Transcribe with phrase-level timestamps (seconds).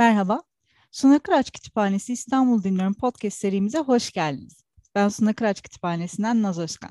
[0.00, 0.42] Merhaba,
[0.90, 4.64] Suna Kıraç Kütüphanesi İstanbul Dinliyorum podcast serimize hoş geldiniz.
[4.94, 6.90] Ben Suna Kıraç Kütüphanesi'nden Naz Özkan.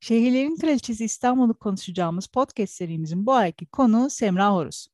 [0.00, 4.86] Şehirlerin Kraliçesi İstanbul'u konuşacağımız podcast serimizin bu ayki konu Semra Horus.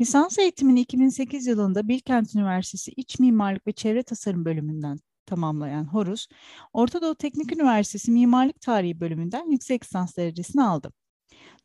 [0.00, 6.28] Lisans eğitimini 2008 yılında Bilkent Üniversitesi İç Mimarlık ve Çevre Tasarım bölümünden tamamlayan Horus,
[6.72, 10.92] Orta Doğu Teknik Üniversitesi Mimarlık Tarihi bölümünden yüksek lisans derecesini aldı.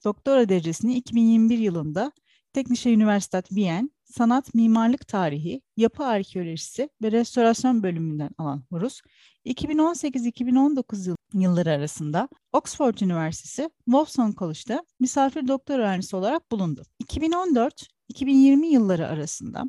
[0.04, 2.12] Doktora derecesini 2021 yılında
[2.54, 9.02] Teknische Universität Wien Sanat Mimarlık Tarihi, Yapı Arkeolojisi ve Restorasyon bölümünden alan Horus,
[9.46, 16.84] 2018-2019 yılları arasında Oxford Üniversitesi Wolfson College'da misafir doktor öğrencisi olarak bulundu.
[17.04, 19.64] 2014-2020 yılları arasında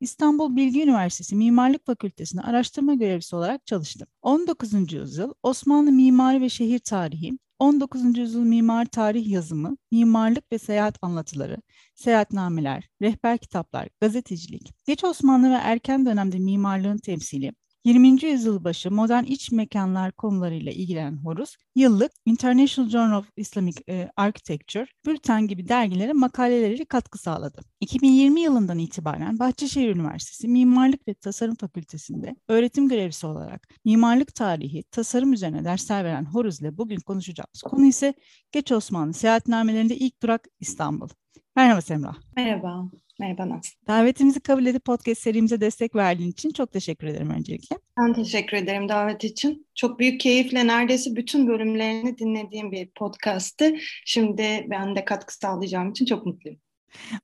[0.00, 4.06] İstanbul Bilgi Üniversitesi Mimarlık Fakültesi'nde araştırma görevlisi olarak çalıştı.
[4.22, 4.92] 19.
[4.92, 8.18] yüzyıl Osmanlı mimari ve şehir tarihi, 19.
[8.18, 11.56] yüzyıl mimar tarih yazımı, mimarlık ve seyahat anlatıları,
[11.94, 17.52] seyahatnameler, rehber kitaplar, gazetecilik, geç Osmanlı ve erken dönemde mimarlığın temsili,
[17.86, 18.26] 20.
[18.26, 24.86] yüzyıl başı modern iç mekanlar konularıyla ilgilenen Horus, yıllık International Journal of Islamic e, Architecture,
[25.06, 27.60] Bülten gibi dergilere makaleleriyle katkı sağladı.
[27.80, 35.32] 2020 yılından itibaren Bahçeşehir Üniversitesi Mimarlık ve Tasarım Fakültesi'nde öğretim görevlisi olarak mimarlık tarihi, tasarım
[35.32, 38.14] üzerine dersler veren Horus ile bugün konuşacağımız konu ise
[38.52, 41.08] Geç Osmanlı seyahatnamelerinde ilk durak İstanbul.
[41.56, 42.16] Merhaba Semra.
[42.36, 42.84] Merhaba.
[43.20, 43.74] Merhaba Naz.
[43.88, 47.76] Davetimizi kabul edip podcast serimize destek verdiğin için çok teşekkür ederim öncelikle.
[47.98, 49.66] Ben teşekkür ederim davet için.
[49.74, 53.74] Çok büyük keyifle neredeyse bütün bölümlerini dinlediğim bir podcast'tı.
[54.04, 56.58] Şimdi ben de katkı sağlayacağım için çok mutluyum.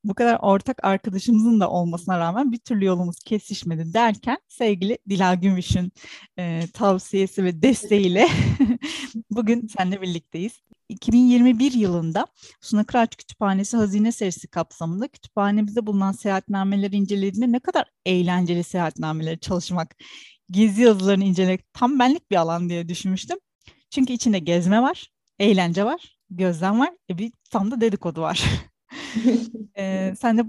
[0.04, 5.92] Bu kadar ortak arkadaşımızın da olmasına rağmen bir türlü yolumuz kesişmedi derken sevgili Dila Gümüş'ün
[6.38, 8.28] e, tavsiyesi ve desteğiyle
[9.30, 10.62] bugün seninle birlikteyiz.
[10.92, 12.26] 2021 yılında
[12.60, 19.96] Suna Kıraç Kütüphanesi Hazine serisi kapsamında kütüphanemizde bulunan seyahatnameleri incelediğinde ne kadar eğlenceli seyahatnameleri çalışmak,
[20.50, 23.38] gezi yazılarını incelemek tam benlik bir alan diye düşünmüştüm.
[23.90, 28.44] Çünkü içinde gezme var, eğlence var, gözlem var, e bir tam da dedikodu var.
[29.78, 30.44] ee, sen de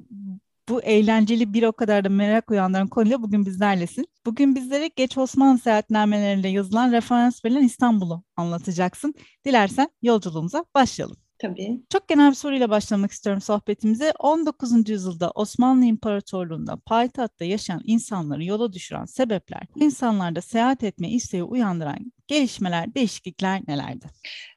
[0.70, 4.06] bu eğlenceli bir o kadar da merak uyandıran konuyla bugün bizlerlesin.
[4.26, 9.14] Bugün bizlere Geç Osmanlı seyahatnamelerinde yazılan referans verilen İstanbul'u anlatacaksın.
[9.46, 11.18] Dilersen yolculuğumuza başlayalım.
[11.40, 11.82] Tabii.
[11.90, 14.14] Çok genel bir soruyla başlamak istiyorum sohbetimize.
[14.20, 14.90] 19.
[14.90, 22.96] yüzyılda Osmanlı İmparatorluğu'nda payitahtta yaşayan insanları yola düşüren sebepler, insanlarda seyahat etme isteği uyandıran gelişmeler,
[22.96, 24.06] değişiklikler nelerdi?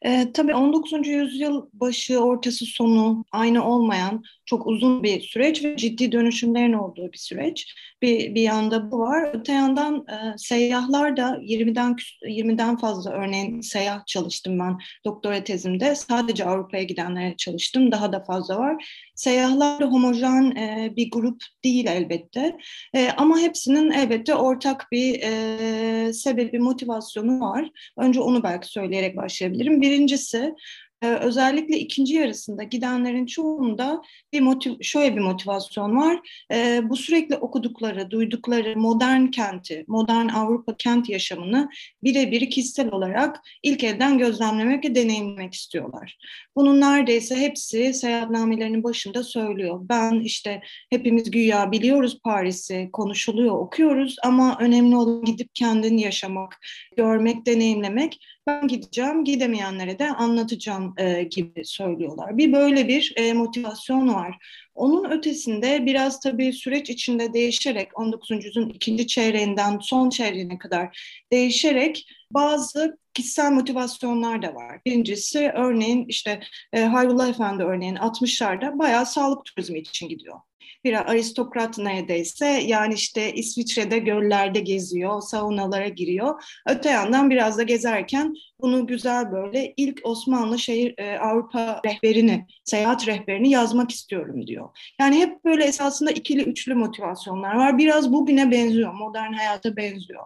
[0.02, 1.10] E, tabii 19.
[1.10, 7.18] yüzyıl başı, ortası, sonu aynı olmayan çok uzun bir süreç ve ciddi dönüşümlerin olduğu bir
[7.18, 7.74] süreç.
[8.06, 9.30] Bir, bir yanda bu var.
[9.32, 15.94] Öte yandan e, seyyahlar da 20'den 20'den fazla örneğin seyyah çalıştım ben doktora tezimde.
[15.94, 17.92] Sadece Avrupa'ya gidenlere çalıştım.
[17.92, 18.84] Daha da fazla var.
[19.14, 22.56] Seyyahlar da homojen e, bir grup değil elbette.
[22.94, 27.70] E, ama hepsinin elbette ortak bir e, sebebi, motivasyonu var.
[27.98, 29.80] Önce onu belki söyleyerek başlayabilirim.
[29.80, 30.54] Birincisi
[31.02, 34.02] özellikle ikinci yarısında gidenlerin çoğunda
[34.32, 36.20] bir motiv şöyle bir motivasyon var.
[36.52, 41.68] Ee, bu sürekli okudukları, duydukları modern kenti, modern Avrupa kent yaşamını
[42.02, 46.18] birebir kişisel olarak ilk elden gözlemlemek ve deneyimlemek istiyorlar.
[46.56, 49.80] Bunun neredeyse hepsi seyahatnamelerinin başında söylüyor.
[49.82, 56.58] Ben işte hepimiz güya biliyoruz Paris'i, konuşuluyor, okuyoruz ama önemli olan gidip kendini yaşamak,
[56.96, 62.38] görmek, deneyimlemek ben gideceğim, gidemeyenlere de anlatacağım e, gibi söylüyorlar.
[62.38, 64.36] Bir böyle bir e, motivasyon var.
[64.74, 68.44] Onun ötesinde biraz tabii süreç içinde değişerek 19.
[68.44, 71.00] yüzyılın ikinci çeyreğinden son çeyreğine kadar
[71.32, 74.80] değişerek bazı kişisel motivasyonlar da var.
[74.86, 76.40] Birincisi örneğin işte
[76.72, 80.40] e, Hayrullah Efendi örneğin 60'larda bayağı sağlık turizmi için gidiyor
[80.84, 86.42] bir aristokrat neredeyse yani işte İsviçre'de göllerde geziyor, saunalara giriyor.
[86.66, 93.06] Öte yandan biraz da gezerken bunu güzel böyle ilk Osmanlı şehir e, Avrupa rehberini, seyahat
[93.06, 94.68] rehberini yazmak istiyorum diyor.
[95.00, 97.78] Yani hep böyle esasında ikili üçlü motivasyonlar var.
[97.78, 100.22] Biraz bugüne benziyor, modern hayata benziyor.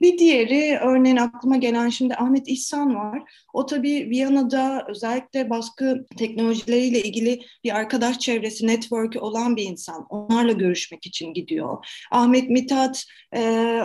[0.00, 3.22] Bir diğeri örneğin aklıma gelen şimdi Ahmet İhsan var.
[3.52, 9.83] O tabii Viyana'da özellikle baskı teknolojileriyle ilgili bir arkadaş çevresi, network'ü olan bir insan.
[10.08, 11.86] Onlarla görüşmek için gidiyor.
[12.10, 13.40] Ahmet Mithat e,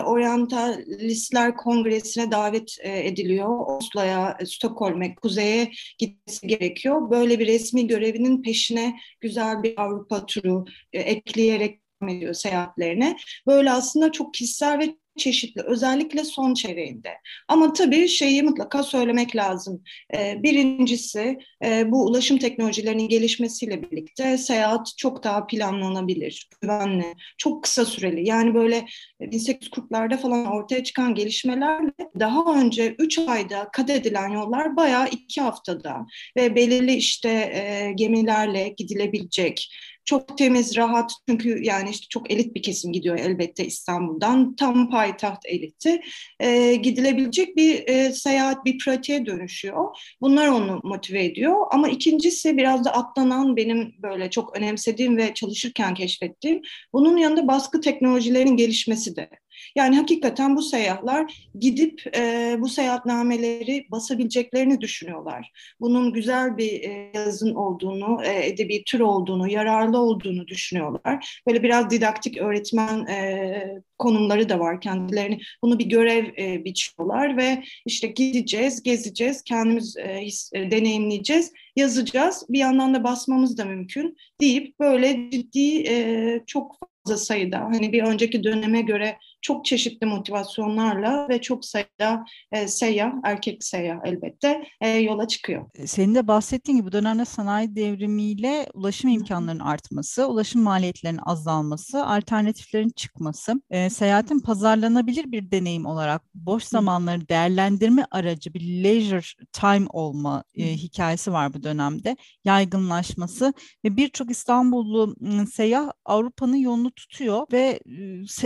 [0.06, 3.76] Orientalistler Kongresi'ne davet e, ediliyor.
[3.76, 7.10] Oslo'ya, e, Stockholm'e, kuzeye gitmesi gerekiyor.
[7.10, 13.16] Böyle bir resmi görevinin peşine güzel bir Avrupa turu e, ekleyerek ediyor seyahatlerine.
[13.46, 17.10] Böyle aslında çok kişisel ve çeşitli özellikle son çeyreğinde.
[17.48, 19.82] Ama tabii şeyi mutlaka söylemek lazım.
[20.14, 27.84] E, birincisi e, bu ulaşım teknolojilerinin gelişmesiyle birlikte seyahat çok daha planlanabilir, güvenli, çok kısa
[27.84, 28.28] süreli.
[28.28, 28.86] Yani böyle
[29.20, 36.06] 1840'larda falan ortaya çıkan gelişmelerle daha önce 3 ayda kat edilen yollar bayağı 2 haftada
[36.36, 39.70] ve belirli işte e, gemilerle gidilebilecek
[40.04, 44.56] çok temiz, rahat çünkü yani işte çok elit bir kesim gidiyor elbette İstanbul'dan.
[44.56, 46.00] Tam payitaht eliti.
[46.40, 49.96] E, gidilebilecek bir e, seyahat, bir pratiğe dönüşüyor.
[50.20, 51.56] Bunlar onu motive ediyor.
[51.70, 56.60] Ama ikincisi biraz da atlanan benim böyle çok önemsediğim ve çalışırken keşfettiğim
[56.92, 59.30] bunun yanında baskı teknolojilerinin gelişmesi de.
[59.76, 65.52] Yani hakikaten bu seyyahlar gidip e, bu seyahatnameleri basabileceklerini düşünüyorlar.
[65.80, 71.42] Bunun güzel bir e, yazın olduğunu, e, edebi tür olduğunu, yararlı olduğunu düşünüyorlar.
[71.46, 75.40] Böyle biraz didaktik öğretmen e, konumları da var kendilerini.
[75.62, 82.46] Bunu bir görev e, biçiyorlar ve işte gideceğiz, gezeceğiz, kendimiz e, his, e, deneyimleyeceğiz, yazacağız.
[82.48, 88.02] Bir yandan da basmamız da mümkün deyip böyle ciddi e, çok fazla sayıda hani bir
[88.02, 94.88] önceki döneme göre çok çeşitli motivasyonlarla ve çok sayıda e, seyyah, erkek seyyah elbette e,
[94.88, 95.70] yola çıkıyor.
[95.74, 102.06] E, senin de bahsettiğin gibi bu dönemde sanayi devrimiyle ulaşım imkanlarının artması, ulaşım maliyetlerinin azalması,
[102.06, 109.86] alternatiflerin çıkması, e, seyahatin pazarlanabilir bir deneyim olarak boş zamanları değerlendirme aracı bir leisure time
[109.90, 112.16] olma e, hikayesi var bu dönemde.
[112.44, 113.52] Yaygınlaşması
[113.84, 115.16] ve birçok İstanbullu
[115.52, 117.80] seyyah Avrupa'nın yolunu tutuyor ve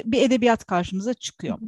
[0.04, 1.58] bir edebiyat karşı karşımıza çıkıyor.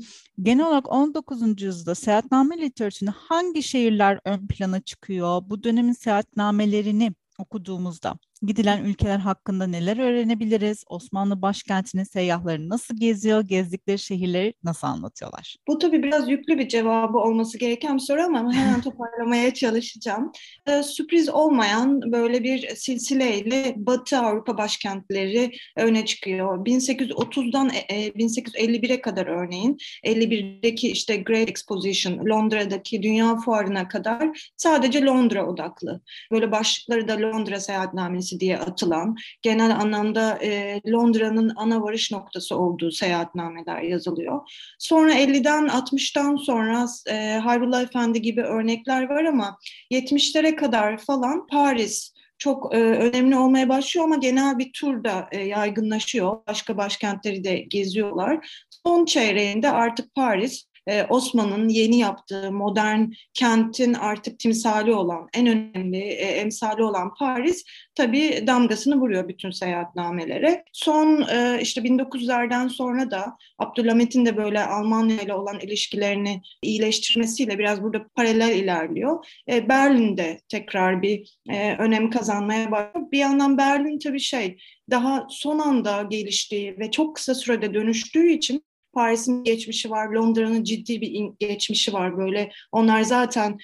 [0.43, 1.63] Genel olarak 19.
[1.63, 5.43] yüzyılda seyahatname literatüründe hangi şehirler ön plana çıkıyor?
[5.47, 10.85] Bu dönemin seyahatnamelerini okuduğumuzda gidilen ülkeler hakkında neler öğrenebiliriz?
[10.89, 13.41] Osmanlı başkentinin seyyahları nasıl geziyor?
[13.41, 15.57] Gezdikleri şehirleri nasıl anlatıyorlar?
[15.69, 20.33] Bu tabii biraz yüklü bir cevabı olması gereken bir soru ama hemen toparlamaya çalışacağım.
[20.67, 26.67] Ee, sürpriz olmayan böyle bir silsileyle Batı Avrupa başkentleri öne çıkıyor.
[26.67, 35.03] 1830'dan e, 1851'e e, kadar örneğin 51'deki işte Great Exposition Londra'daki Dünya Fuarı'na kadar sadece
[35.03, 36.01] Londra odaklı.
[36.33, 42.57] Böyle başlıkları da Londra seyahatnamesi Hastanesi diye atılan, genel anlamda e, Londra'nın ana varış noktası
[42.57, 44.41] olduğu seyahatnameler yazılıyor.
[44.79, 49.59] Sonra 50'den 60'tan sonra e, Hayrullah Efendi gibi örnekler var ama
[49.91, 55.41] 70'lere kadar falan Paris, çok e, önemli olmaya başlıyor ama genel bir tur da e,
[55.45, 56.37] yaygınlaşıyor.
[56.47, 58.65] Başka başkentleri de geziyorlar.
[58.87, 63.05] Son çeyreğinde artık Paris e, Osman'ın yeni yaptığı modern
[63.35, 70.65] kentin artık timsali olan, en önemli e, emsali olan Paris tabii damgasını vuruyor bütün seyahatnamelere.
[70.73, 77.83] Son e, işte 1900'lerden sonra da Abdülhamit'in de böyle Almanya ile olan ilişkilerini iyileştirmesiyle biraz
[77.83, 79.27] burada paralel ilerliyor.
[79.49, 83.11] E, Berlin'de tekrar bir e, önem kazanmaya başlıyor.
[83.13, 84.57] Bir yandan Berlin tabii şey
[84.91, 88.65] daha son anda geliştiği ve çok kısa sürede dönüştüğü için
[88.97, 92.53] Paris'in geçmişi var, Londra'nın ciddi bir geçmişi var böyle.
[92.73, 93.59] Onlar zaten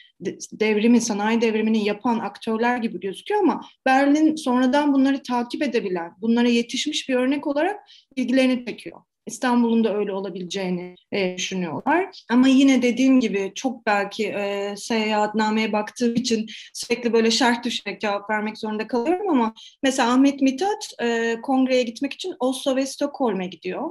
[0.52, 7.08] devrimi, sanayi devrimini yapan aktörler gibi gözüküyor ama Berlin sonradan bunları takip edebilen, bunlara yetişmiş
[7.08, 7.80] bir örnek olarak
[8.16, 9.00] ilgilerini çekiyor.
[9.26, 12.24] İstanbul'un da öyle olabileceğini e, düşünüyorlar.
[12.30, 18.30] Ama yine dediğim gibi çok belki e, seyahatnameye baktığım için sürekli böyle şerh düşerek cevap
[18.30, 23.90] vermek zorunda kalıyorum ama mesela Ahmet Mithat e, kongreye gitmek için Oslo ve Stockholm'e gidiyor.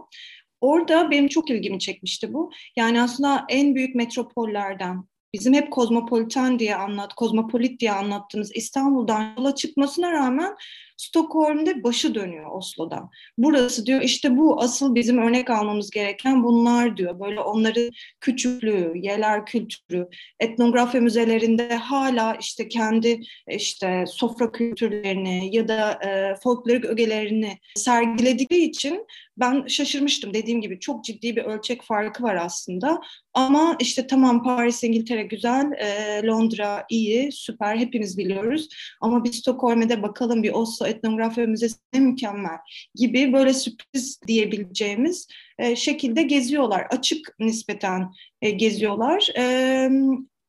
[0.62, 2.52] Orada benim çok ilgimi çekmişti bu.
[2.76, 5.04] Yani aslında en büyük metropollerden
[5.34, 10.56] bizim hep kozmopolitan diye anlat, kozmopolit diye anlattığımız İstanbul'dan yola çıkmasına rağmen
[10.98, 13.10] Stockholm'de başı dönüyor Oslo'da.
[13.38, 17.20] Burası diyor işte bu asıl bizim örnek almamız gereken bunlar diyor.
[17.20, 17.90] Böyle onların
[18.20, 20.08] küçüklüğü, yerler kültürü,
[20.40, 29.06] etnografya müzelerinde hala işte kendi işte sofra kültürlerini ya da e, folklorik ögelerini sergiledikleri için
[29.42, 30.34] ben şaşırmıştım.
[30.34, 33.02] Dediğim gibi çok ciddi bir ölçek farkı var aslında.
[33.34, 38.68] Ama işte tamam Paris, İngiltere güzel, e, Londra iyi, süper hepimiz biliyoruz.
[39.02, 42.58] Ama bir Stockholm'e bakalım bir Oslo etnografya müzesine mükemmel
[42.96, 45.28] gibi böyle sürpriz diyebileceğimiz
[45.60, 46.88] e, şekilde geziyorlar.
[46.90, 49.28] Açık nispeten e, geziyorlar.
[49.38, 49.90] E,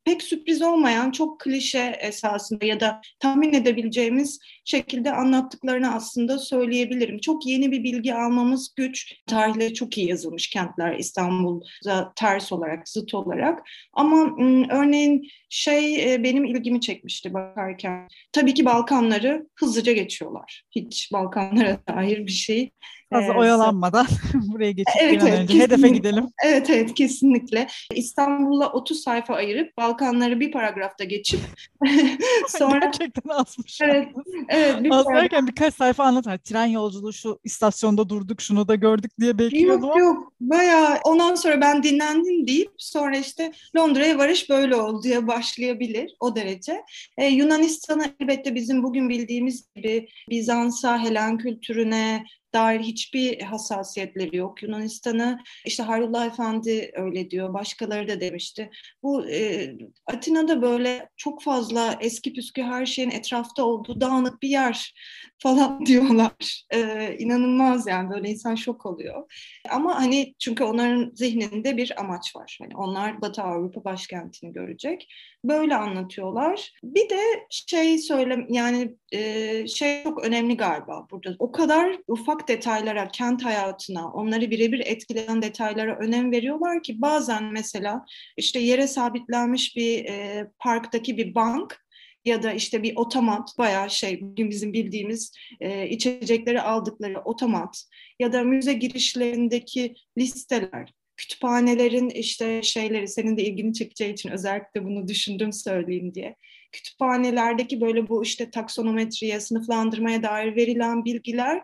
[0.05, 7.19] pek sürpriz olmayan çok klişe esasında ya da tahmin edebileceğimiz şekilde anlattıklarını aslında söyleyebilirim.
[7.19, 9.15] Çok yeni bir bilgi almamız güç.
[9.27, 13.59] Tarihleri çok iyi yazılmış kentler İstanbul'da ters olarak, zıt olarak.
[13.93, 14.37] Ama
[14.71, 18.09] örneğin şey e, benim ilgimi çekmişti bakarken.
[18.33, 20.63] Tabii ki Balkanları hızlıca geçiyorlar.
[20.71, 22.71] Hiç Balkanlara dair bir şey
[23.13, 26.27] Fazla ee, oyalanmadan buraya geçip evet, evet, önce hedefe gidelim.
[26.45, 27.67] Evet evet kesinlikle.
[27.95, 31.41] İstanbul'a 30 sayfa ayırıp Balkanları bir paragrafta geçip
[32.49, 32.79] sonra...
[32.79, 33.81] Gerçekten azmış.
[33.81, 34.09] Evet.
[34.49, 36.39] evet bir Az derken birkaç sayfa anlatar.
[36.39, 39.89] Tren yolculuğu şu istasyonda durduk şunu da gördük diye bekliyordum.
[39.89, 45.27] Yok yok bayağı ondan sonra ben dinlendim deyip sonra işte Londra'ya varış böyle oldu diye
[45.27, 46.83] başlayabilir o derece.
[47.19, 54.63] Ee, Yunanistan'a elbette bizim bugün bildiğimiz gibi Bizans'a, Helen kültürüne, dair hiçbir hassasiyetleri yok.
[54.63, 58.71] Yunanistan'ı işte Hayrullah Efendi öyle diyor, başkaları da demişti.
[59.03, 59.73] Bu e,
[60.07, 64.95] Atina'da böyle çok fazla eski püskü her şeyin etrafta olduğu dağınık bir yer
[65.39, 66.65] falan diyorlar.
[66.71, 69.33] E, inanılmaz yani böyle insan şok oluyor.
[69.71, 72.59] Ama hani çünkü onların zihninde bir amaç var.
[72.63, 75.09] Hani onlar Batı Avrupa başkentini görecek.
[75.45, 76.73] Böyle anlatıyorlar.
[76.83, 77.21] Bir de
[77.51, 81.37] şey söyle yani e, şey çok önemli galiba burada.
[81.39, 88.05] O kadar ufak detaylara, kent hayatına, onları birebir etkileyen detaylara önem veriyorlar ki bazen mesela
[88.37, 91.83] işte yere sabitlenmiş bir e, parktaki bir bank
[92.25, 97.85] ya da işte bir otomat bayağı şey bugün bizim bildiğimiz e, içecekleri aldıkları otomat
[98.19, 100.93] ya da müze girişlerindeki listeler
[101.23, 106.37] kütüphanelerin işte şeyleri senin de ilgini çekeceği için özellikle bunu düşündüm söyleyeyim diye.
[106.73, 111.63] Kütüphanelerdeki böyle bu işte taksonometriye, sınıflandırmaya dair verilen bilgiler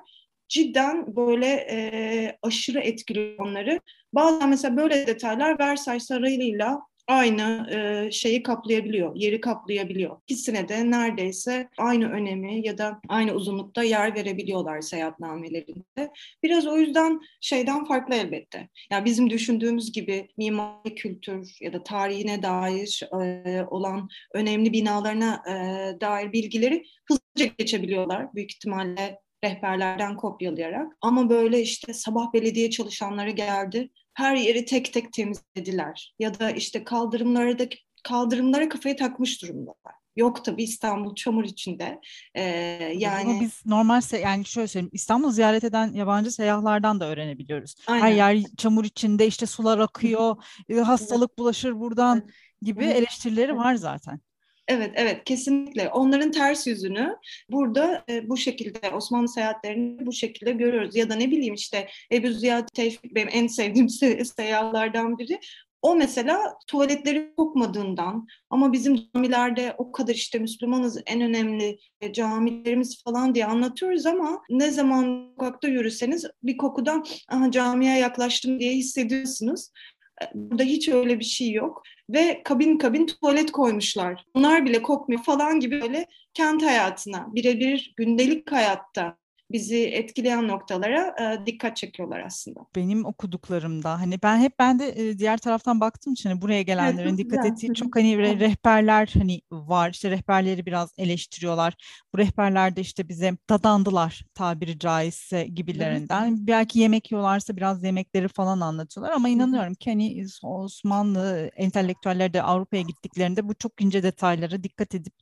[0.48, 3.80] cidden böyle e, aşırı etkiliyor onları.
[4.12, 10.16] Bazen mesela böyle detaylar Versailles Sarayı'yla aynı e, şeyi kaplayabiliyor, yeri kaplayabiliyor.
[10.28, 16.10] İkisine de neredeyse aynı önemi ya da aynı uzunlukta yer verebiliyorlar seyahatnamelerinde.
[16.42, 18.68] Biraz o yüzden şeyden farklı elbette.
[18.90, 25.52] Yani bizim düşündüğümüz gibi mimari kültür ya da tarihine dair e, olan önemli binalarına e,
[26.00, 28.34] dair bilgileri hızlıca geçebiliyorlar.
[28.34, 30.92] Büyük ihtimalle rehberlerden kopyalayarak.
[31.00, 36.14] Ama böyle işte sabah belediye çalışanları geldi her yeri tek tek temizlediler.
[36.18, 37.64] Ya da işte kaldırımlara da
[38.04, 39.94] kaldırımlara kafayı takmış durumdalar.
[40.16, 42.00] Yok tabii İstanbul çamur içinde.
[42.34, 42.42] Ee,
[42.96, 47.74] yani Bunu biz normal yani şöyle söyleyeyim İstanbul ziyaret eden yabancı seyyahlardan da öğrenebiliyoruz.
[47.86, 48.04] Aynen.
[48.06, 50.36] Her yer çamur içinde işte sular akıyor,
[50.84, 52.28] hastalık bulaşır buradan
[52.62, 54.20] gibi eleştirileri var zaten.
[54.68, 55.88] Evet, evet kesinlikle.
[55.88, 57.16] Onların ters yüzünü
[57.50, 60.96] burada e, bu şekilde Osmanlı seyahatlerini bu şekilde görüyoruz.
[60.96, 65.40] Ya da ne bileyim işte Ebu Ziyad Tevfik benim en sevdiğim se- seyyahlardan biri.
[65.82, 73.04] O mesela tuvaletleri kokmadığından ama bizim camilerde o kadar işte Müslümanız en önemli e, camilerimiz
[73.04, 79.68] falan diye anlatıyoruz ama ne zaman sokakta yürüseniz bir kokudan Aha, camiye yaklaştım diye hissediyorsunuz.
[80.34, 81.82] Burada hiç öyle bir şey yok.
[82.10, 84.24] Ve kabin kabin tuvalet koymuşlar.
[84.34, 89.16] Bunlar bile kokmuyor falan gibi böyle kent hayatına, birebir gündelik hayatta
[89.50, 92.60] bizi etkileyen noktalara e, dikkat çekiyorlar aslında.
[92.76, 97.08] Benim okuduklarımda hani ben hep ben de e, diğer taraftan baktığım için hani buraya gelenlerin
[97.08, 101.74] evet, dikkat ettiği çok hani re- rehberler hani var işte rehberleri biraz eleştiriyorlar.
[102.14, 106.28] Bu rehberlerde işte bize dadandılar tabiri caizse gibilerinden.
[106.28, 106.38] Evet.
[106.40, 112.82] Belki yemek yiyorlarsa biraz yemekleri falan anlatıyorlar ama inanıyorum ki hani Osmanlı entelektüeller de Avrupa'ya
[112.82, 115.14] gittiklerinde bu çok ince detaylara dikkat edip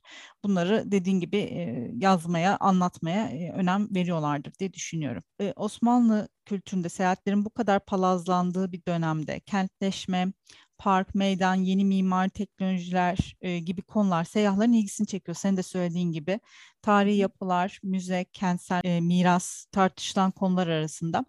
[0.43, 5.23] bunları dediğin gibi e, yazmaya, anlatmaya e, önem veriyor kullanıyorlardır diye düşünüyorum.
[5.41, 10.33] Ee, Osmanlı kültüründe seyahatlerin bu kadar palazlandığı bir dönemde kentleşme,
[10.77, 15.35] park, meydan, yeni mimari teknolojiler e, gibi konular seyyahların ilgisini çekiyor.
[15.35, 16.39] Senin de söylediğin gibi
[16.81, 21.25] tarihi yapılar, müze, kentsel e, miras tartışılan konular arasında.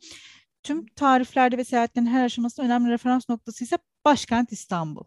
[0.62, 3.78] Tüm tariflerde ve seyahatlerin her aşamasında önemli referans noktası ise
[4.08, 5.04] başkent İstanbul.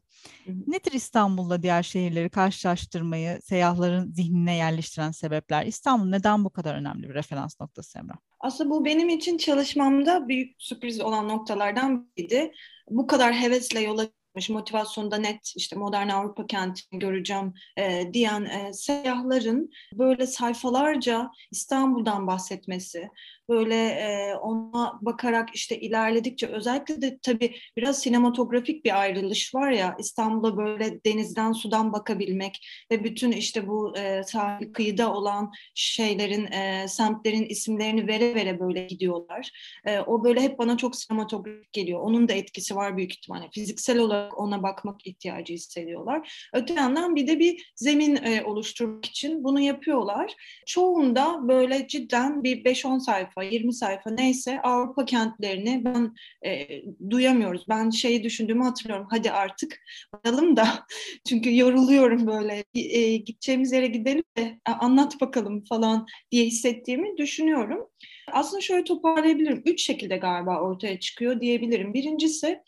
[0.67, 5.65] Nedir İstanbul'la diğer şehirleri karşılaştırmayı seyyahların zihnine yerleştiren sebepler?
[5.65, 8.15] İstanbul neden bu kadar önemli bir referans noktası Emrah?
[8.39, 12.51] Aslında bu benim için çalışmamda büyük sürpriz olan noktalardan biriydi.
[12.89, 14.07] Bu kadar hevesle yola
[14.49, 23.09] motivasyonda net işte modern Avrupa kentini göreceğim e, diyen e, seyyahların böyle sayfalarca İstanbul'dan bahsetmesi,
[23.49, 29.95] böyle e, ona bakarak işte ilerledikçe özellikle de tabii biraz sinematografik bir ayrılış var ya
[29.99, 36.87] İstanbul'a böyle denizden sudan bakabilmek ve bütün işte bu e, sahil kıyıda olan şeylerin e,
[36.87, 39.51] semtlerin isimlerini vere vere böyle gidiyorlar.
[39.85, 41.99] E, o böyle hep bana çok sinematografik geliyor.
[41.99, 43.49] Onun da etkisi var büyük ihtimalle.
[43.53, 46.49] Fiziksel olarak olarak ona bakmak ihtiyacı hissediyorlar.
[46.53, 50.33] Öte yandan bir de bir zemin e, oluşturmak için bunu yapıyorlar.
[50.65, 56.13] Çoğunda böyle cidden bir 5-10 sayfa, 20 sayfa neyse Avrupa kentlerini ben
[56.45, 56.67] e,
[57.09, 57.65] duyamıyoruz.
[57.69, 59.07] Ben şeyi düşündüğümü hatırlıyorum.
[59.09, 59.79] Hadi artık
[60.13, 60.67] varalım da
[61.27, 62.63] çünkü yoruluyorum böyle.
[62.75, 67.87] E, gideceğimiz yere gidelim de anlat bakalım falan diye hissettiğimi düşünüyorum.
[68.31, 69.63] Aslında şöyle toparlayabilirim.
[69.65, 71.93] Üç şekilde galiba ortaya çıkıyor diyebilirim.
[71.93, 72.59] Birincisi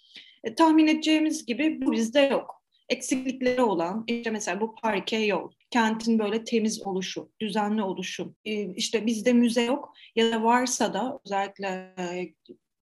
[0.44, 2.64] e, tahmin edeceğimiz gibi bu bizde yok.
[2.90, 8.36] Eksiklikleri olan işte mesela bu parke yol, kentin böyle temiz oluşu, düzenli oluşu.
[8.46, 12.34] E, işte bizde müze yok ya da varsa da özellikle e,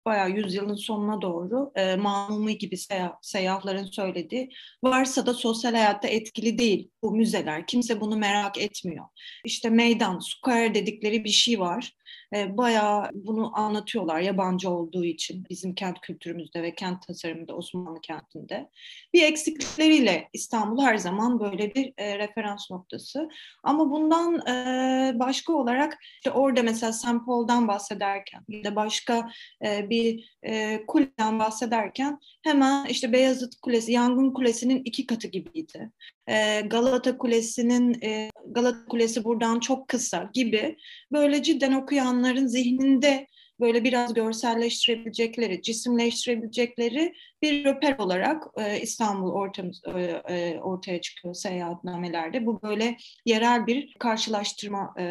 [0.06, 4.50] bayağı yüzyılın sonuna doğru e, Mamumi gibi seyah, seyyahların söylediği
[4.84, 7.66] varsa da sosyal hayatta etkili değil bu müzeler.
[7.66, 9.04] Kimse bunu merak etmiyor.
[9.44, 11.96] İşte meydan, square dedikleri bir şey var
[12.34, 18.70] e, bayağı bunu anlatıyorlar yabancı olduğu için bizim kent kültürümüzde ve kent tasarımında Osmanlı kentinde.
[19.14, 23.28] Bir eksiklikleriyle İstanbul her zaman böyle bir e, referans noktası.
[23.62, 27.26] Ama bundan e, başka olarak işte orada mesela St.
[27.26, 29.30] Paul'dan bahsederken ya da başka
[29.64, 35.90] e, bir e, kuleden bahsederken hemen işte Beyazıt Kulesi, Yangın Kulesi'nin iki katı gibiydi.
[36.28, 40.76] E, Galata Kulesi'nin e, Galata Kulesi buradan çok kısa gibi
[41.12, 43.26] böyle cidden okuyanların zihninde
[43.60, 52.46] böyle biraz görselleştirebilecekleri, cisimleştirebilecekleri bir röper olarak e, İstanbul ortamız, e, e, ortaya çıkıyor seyahatnamelerde.
[52.46, 55.04] Bu böyle yerel bir karşılaştırma e,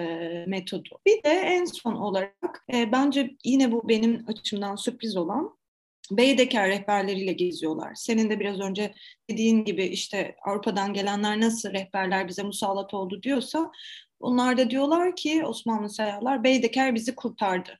[0.48, 1.00] metodu.
[1.06, 5.56] Bir de en son olarak e, bence yine bu benim açımdan sürpriz olan
[6.12, 7.96] Beydeker rehberleriyle geziyorlar.
[7.96, 8.94] Senin de biraz önce
[9.30, 13.72] dediğin gibi işte Avrupa'dan gelenler nasıl rehberler bize musallat oldu diyorsa
[14.20, 17.80] onlar da diyorlar ki Osmanlı seyyahlar Beydeker bizi kurtardı.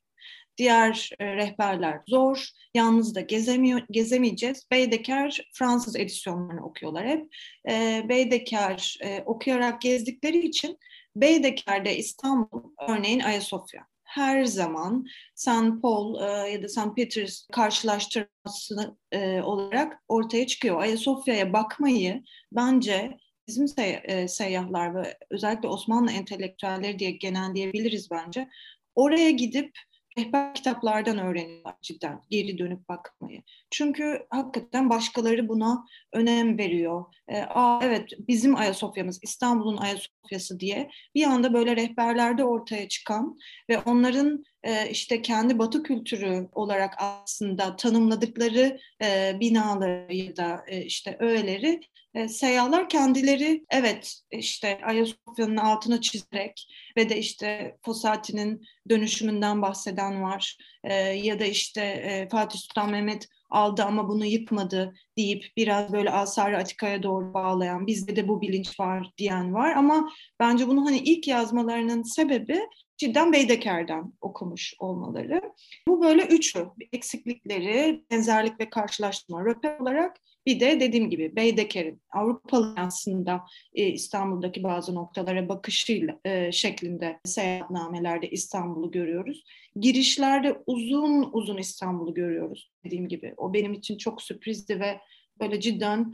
[0.58, 4.68] Diğer e, rehberler zor, yalnız da gezemiyor, gezemeyeceğiz.
[4.72, 7.36] Beydeker Fransız edisyonlarını okuyorlar hep.
[7.70, 10.78] E, Beydeker e, okuyarak gezdikleri için
[11.16, 15.82] Beydeker'de İstanbul örneğin Ayasofya her zaman St.
[15.82, 16.96] Paul e, ya da St.
[16.96, 20.82] Peter's karşılaştırması e, olarak ortaya çıkıyor.
[20.82, 28.50] Ayasofya'ya bakmayı bence bizim e, seyyahlar ve özellikle Osmanlı entelektüelleri diye genelleyebiliriz bence.
[28.96, 29.72] Oraya gidip
[30.18, 33.42] rehber kitaplardan öğreniyorlar cidden geri dönüp bakmayı.
[33.72, 37.06] Çünkü hakikaten başkaları buna önem veriyor.
[37.28, 43.38] E, Aa, evet bizim Ayasofya'mız İstanbul'un Ayasofya'sı diye bir anda böyle rehberlerde ortaya çıkan
[43.70, 50.82] ve onların e, işte kendi batı kültürü olarak aslında tanımladıkları e, binaları ya da e,
[50.82, 51.82] işte öğeleri
[52.16, 60.58] e, seyyahlar kendileri evet işte Ayasofya'nın altına çizerek ve de işte Fosati'nin dönüşümünden bahseden var
[60.84, 66.12] e, ya da işte e, Fatih Sultan Mehmet aldı ama bunu yıkmadı deyip biraz böyle
[66.12, 70.98] Asar-ı Atika'ya doğru bağlayan bizde de bu bilinç var diyen var ama bence bunu hani
[70.98, 72.60] ilk yazmalarının sebebi
[72.98, 75.42] cidden Beydeker'den okumuş olmaları.
[75.88, 82.74] Bu böyle üçü eksiklikleri, benzerlik ve karşılaştırma röper olarak bir de dediğim gibi Beydeker'in Avrupalı
[82.78, 89.44] aslında e, İstanbul'daki bazı noktalara bakışıyla e, şeklinde seyahatnamelerde İstanbul'u görüyoruz.
[89.76, 93.34] Girişlerde uzun uzun İstanbul'u görüyoruz dediğim gibi.
[93.38, 95.00] O benim için çok sürprizdi ve
[95.40, 96.14] böyle cidden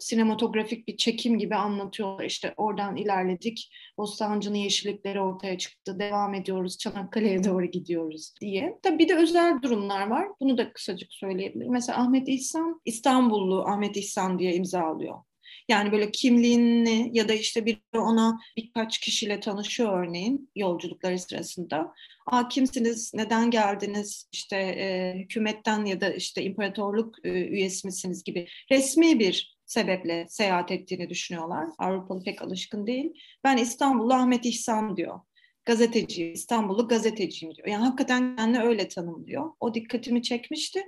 [0.00, 2.24] sinematografik bir çekim gibi anlatıyorlar.
[2.24, 8.78] İşte oradan ilerledik, Bostancı'nın yeşillikleri ortaya çıktı, devam ediyoruz, Çanakkale'ye doğru gidiyoruz diye.
[8.82, 10.28] Tabii bir de özel durumlar var.
[10.40, 11.72] Bunu da kısacık söyleyebilirim.
[11.72, 15.14] Mesela Ahmet İhsan, İstanbullu Ahmet İhsan diye imza alıyor.
[15.68, 21.94] Yani böyle kimliğini ya da işte bir ona birkaç kişiyle tanışıyor örneğin yolculukları sırasında.
[22.26, 28.48] Aa kimsiniz, neden geldiniz, işte e, hükümetten ya da işte imparatorluk e, üyesi misiniz gibi
[28.70, 31.66] resmi bir sebeple seyahat ettiğini düşünüyorlar.
[31.78, 33.12] Avrupalı pek alışkın değil.
[33.44, 35.20] Ben İstanbullu Ahmet İhsan diyor.
[35.64, 37.68] Gazeteci, İstanbullu gazeteciyim diyor.
[37.68, 39.50] Yani hakikaten kendini öyle tanımlıyor.
[39.60, 40.84] O dikkatimi çekmişti.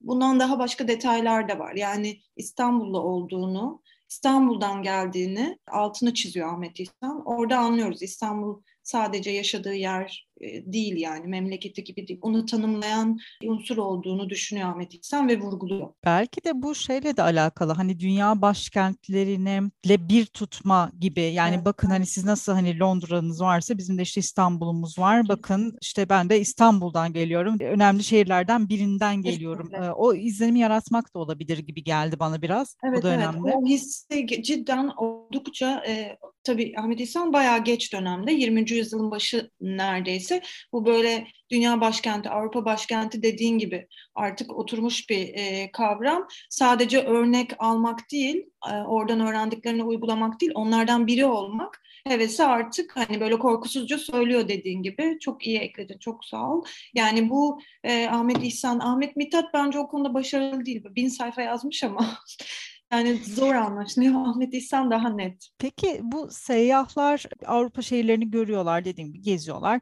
[0.00, 1.74] Bundan daha başka detaylar da var.
[1.74, 7.22] Yani İstanbullu olduğunu, İstanbul'dan geldiğini altını çiziyor Ahmet İhsan.
[7.24, 12.20] Orada anlıyoruz İstanbul sadece yaşadığı yer değil yani memleketi gibi değil.
[12.22, 15.88] Onu tanımlayan unsur olduğunu düşünüyor Ahmet İhsan ve vurguluyor.
[16.04, 21.64] Belki de bu şeyle de alakalı hani dünya başkentlerine bir tutma gibi yani evet.
[21.64, 25.28] bakın hani siz nasıl hani Londra'nız varsa bizim de işte İstanbul'umuz var.
[25.28, 27.56] Bakın işte ben de İstanbul'dan geliyorum.
[27.60, 29.70] Önemli şehirlerden birinden geliyorum.
[29.72, 29.90] Evet.
[29.96, 33.38] O izlenimi yaratmak da olabilir gibi geldi bana biraz evet, o dönemde.
[33.44, 38.70] Evet o hissi cidden oldukça e, tabii Ahmet İhsan bayağı geç dönemde 20.
[38.70, 40.31] yüzyılın başı neredeyse
[40.72, 46.28] bu böyle dünya başkenti, Avrupa başkenti dediğin gibi artık oturmuş bir e, kavram.
[46.50, 53.20] Sadece örnek almak değil, e, oradan öğrendiklerini uygulamak değil, onlardan biri olmak hevesi artık hani
[53.20, 55.18] böyle korkusuzca söylüyor dediğin gibi.
[55.20, 56.64] Çok iyi ekledin, çok sağ ol.
[56.94, 60.84] Yani bu e, Ahmet İhsan, Ahmet Mithat bence o konuda başarılı değil.
[60.84, 62.18] Bin sayfa yazmış ama
[62.92, 64.14] Yani zor anlaşılıyor.
[64.14, 65.48] Ahmet İhsan daha net.
[65.58, 69.80] Peki bu seyyahlar Avrupa şehirlerini görüyorlar dediğim gibi geziyorlar.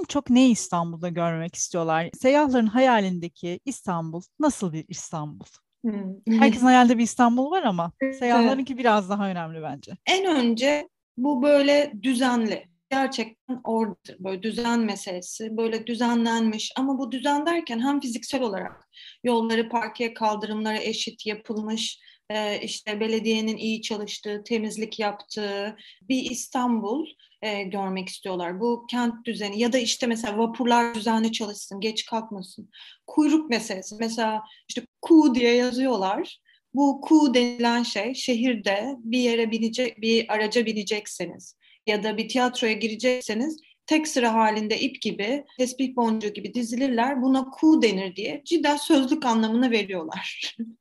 [0.00, 2.10] En çok ne İstanbul'da görmek istiyorlar?
[2.20, 5.44] Seyyahların hayalindeki İstanbul nasıl bir İstanbul?
[5.84, 6.40] Hmm.
[6.40, 9.92] Herkesin hayalinde bir İstanbul var ama seyyahlarınki biraz daha önemli bence.
[10.06, 12.70] En önce bu böyle düzenli.
[12.90, 18.88] Gerçekten order, böyle düzen meselesi, böyle düzenlenmiş ama bu düzen derken hem fiziksel olarak
[19.24, 21.98] yolları, parke kaldırımları eşit yapılmış,
[22.30, 27.06] e, işte belediyenin iyi çalıştığı, temizlik yaptığı bir İstanbul
[27.42, 28.60] e, görmek istiyorlar.
[28.60, 32.70] Bu kent düzeni ya da işte mesela vapurlar düzenli çalışsın, geç kalkmasın.
[33.06, 33.94] Kuyruk meselesi.
[34.00, 36.38] Mesela işte ku diye yazıyorlar.
[36.74, 42.72] Bu ku denilen şey şehirde bir yere binecek, bir araca binecekseniz ya da bir tiyatroya
[42.72, 47.22] girecekseniz tek sıra halinde ip gibi, tespih boncuğu gibi dizilirler.
[47.22, 50.56] Buna ku denir diye cidden sözlük anlamını veriyorlar.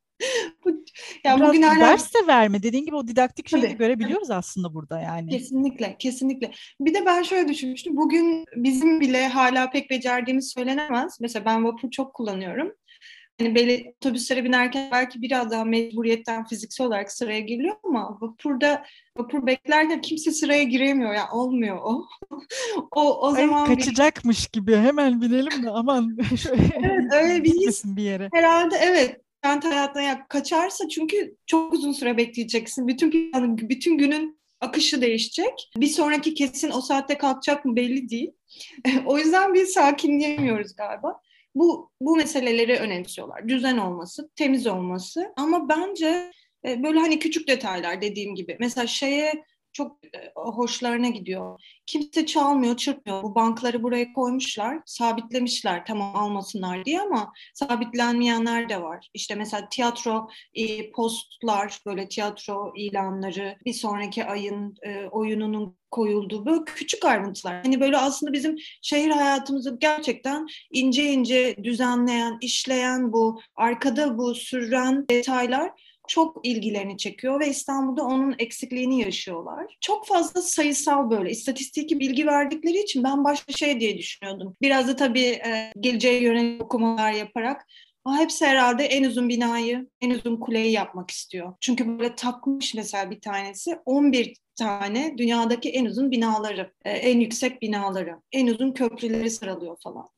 [1.23, 1.79] ya Biraz bugün hala...
[1.79, 2.63] ders de verme.
[2.63, 5.29] Dediğin gibi o didaktik şeyi de görebiliyoruz aslında burada yani.
[5.29, 6.51] Kesinlikle, kesinlikle.
[6.81, 7.97] Bir de ben şöyle düşünmüştüm.
[7.97, 11.17] Bugün bizim bile hala pek becerdiğimiz söylenemez.
[11.21, 12.73] Mesela ben vapur çok kullanıyorum.
[13.39, 18.83] Hani böyle otobüslere binerken belki biraz daha mecburiyetten fiziksel olarak sıraya giriliyor ama vapurda
[19.17, 21.13] vapur beklerken kimse sıraya giremiyor.
[21.13, 22.05] Yani olmuyor o.
[22.95, 24.59] o o zaman kaçacakmış bir...
[24.59, 26.17] gibi hemen binelim de aman
[26.73, 27.85] evet, öyle bir his.
[27.85, 28.29] bir yere.
[28.33, 32.87] Herhalde evet kent hayatına ya kaçarsa çünkü çok uzun süre bekleyeceksin.
[32.87, 35.71] Bütün planın, bütün günün akışı değişecek.
[35.77, 38.31] Bir sonraki kesin o saatte kalkacak mı belli değil.
[39.05, 41.21] o yüzden biz sakinleyemiyoruz galiba.
[41.55, 43.47] Bu, bu meseleleri önemsiyorlar.
[43.47, 45.33] Düzen olması, temiz olması.
[45.37, 46.31] Ama bence
[46.65, 48.57] e, böyle hani küçük detaylar dediğim gibi.
[48.59, 51.61] Mesela şeye çok e, hoşlarına gidiyor.
[51.85, 53.23] Kimse çalmıyor, çırpmıyor.
[53.23, 59.09] Bu bankları buraya koymuşlar, sabitlemişler tamam almasınlar diye ama sabitlenmeyenler de var.
[59.13, 66.65] İşte mesela tiyatro e, postlar, böyle tiyatro ilanları, bir sonraki ayın e, oyununun koyulduğu böyle
[66.65, 67.63] küçük ayrıntılar.
[67.63, 75.07] Hani böyle aslında bizim şehir hayatımızı gerçekten ince ince düzenleyen, işleyen bu, arkada bu süren
[75.09, 75.71] detaylar
[76.09, 79.77] çok ilgilerini çekiyor ve İstanbul'da onun eksikliğini yaşıyorlar.
[79.81, 84.55] Çok fazla sayısal böyle istatistiki bilgi verdikleri için ben başka şey diye düşünüyordum.
[84.61, 87.65] Biraz da tabii e, geleceğe yönelik okumalar yaparak
[88.05, 91.53] Aa, hepsi herhalde en uzun binayı, en uzun kuleyi yapmak istiyor.
[91.61, 97.61] Çünkü böyle takmış mesela bir tanesi 11 tane dünyadaki en uzun binaları, e, en yüksek
[97.61, 100.09] binaları, en uzun köprüleri sıralıyor falan.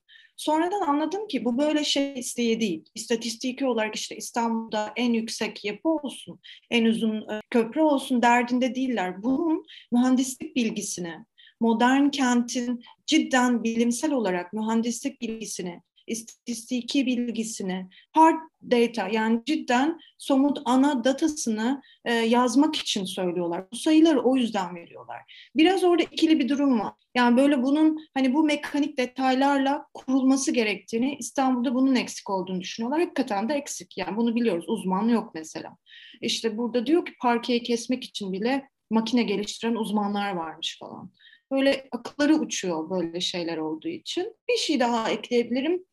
[0.42, 2.86] Sonradan anladım ki bu böyle şey isteği değil.
[2.96, 9.24] İstatistiki olarak işte İstanbul'da en yüksek yapı olsun, en uzun e, köprü olsun derdinde değiller.
[9.24, 11.26] Bunun mühendislik bilgisini,
[11.60, 18.40] modern kentin cidden bilimsel olarak mühendislik bilgisini, istatistiki bilgisini, hard
[18.72, 23.72] data yani cidden somut ana datasını e, yazmak için söylüyorlar.
[23.72, 25.50] Bu sayıları o yüzden veriyorlar.
[25.56, 26.94] Biraz orada ikili bir durum var.
[27.16, 33.02] Yani böyle bunun hani bu mekanik detaylarla kurulması gerektiğini, İstanbul'da bunun eksik olduğunu düşünüyorlar.
[33.02, 33.98] Hakikaten de eksik.
[33.98, 34.66] Yani bunu biliyoruz.
[34.68, 35.78] Uzman yok mesela.
[36.22, 41.12] İşte burada diyor ki parkeyi kesmek için bile makine geliştiren uzmanlar varmış falan.
[41.52, 44.36] Böyle akılları uçuyor böyle şeyler olduğu için.
[44.50, 45.86] Bir şey daha ekleyebilirim.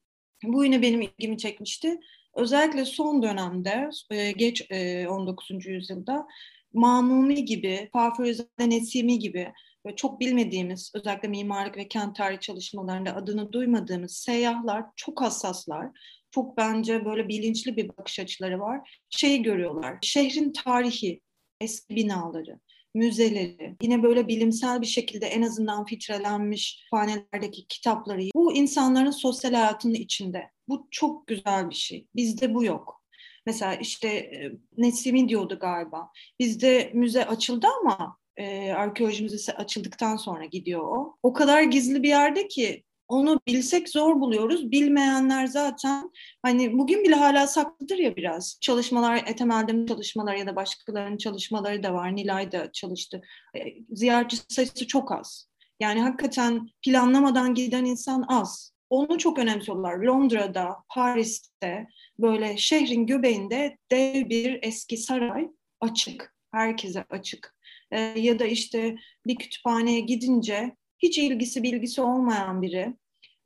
[0.44, 2.01] Bu yine benim ilgimi çekmişti.
[2.35, 4.62] Özellikle son dönemde, e, geç
[5.09, 5.66] 19.
[5.66, 6.27] E, yüzyılda
[6.72, 9.53] Mamumi gibi, Fafiruzade Nesimi gibi
[9.87, 15.87] ve çok bilmediğimiz, özellikle mimarlık ve kent tarihi çalışmalarında adını duymadığımız seyyahlar çok hassaslar.
[16.31, 19.01] Çok bence böyle bilinçli bir bakış açıları var.
[19.11, 21.20] Şeyi görüyorlar, şehrin tarihi,
[21.61, 22.61] eski binaları,
[22.94, 29.94] müzeleri, yine böyle bilimsel bir şekilde en azından filtrelenmiş kütüphanelerdeki kitapları, bu insanların sosyal hayatının
[29.94, 30.51] içinde.
[30.68, 32.07] Bu çok güzel bir şey.
[32.16, 33.03] Bizde bu yok.
[33.46, 36.11] Mesela işte e, Nesimi diyordu galiba.
[36.40, 41.16] Bizde müze açıldı ama e, arkeoloji müzesi açıldıktan sonra gidiyor o.
[41.22, 44.71] O kadar gizli bir yerde ki onu bilsek zor buluyoruz.
[44.71, 46.11] Bilmeyenler zaten
[46.42, 48.59] hani bugün bile hala saklıdır ya biraz.
[48.61, 52.16] Çalışmalar, Etemel'de çalışmalar ya da başkalarının çalışmaları da var.
[52.16, 53.21] Nilay da çalıştı.
[53.57, 55.49] E, ziyaretçi sayısı çok az.
[55.81, 58.73] Yani hakikaten planlamadan giden insan az.
[58.90, 59.99] Onu çok önemsiyorlar.
[59.99, 61.87] Londra'da, Paris'te
[62.18, 65.49] böyle şehrin göbeğinde dev bir eski saray
[65.81, 66.35] açık.
[66.53, 67.59] Herkese açık.
[67.90, 72.95] e, ya da işte bir kütüphaneye gidince hiç ilgisi bilgisi olmayan biri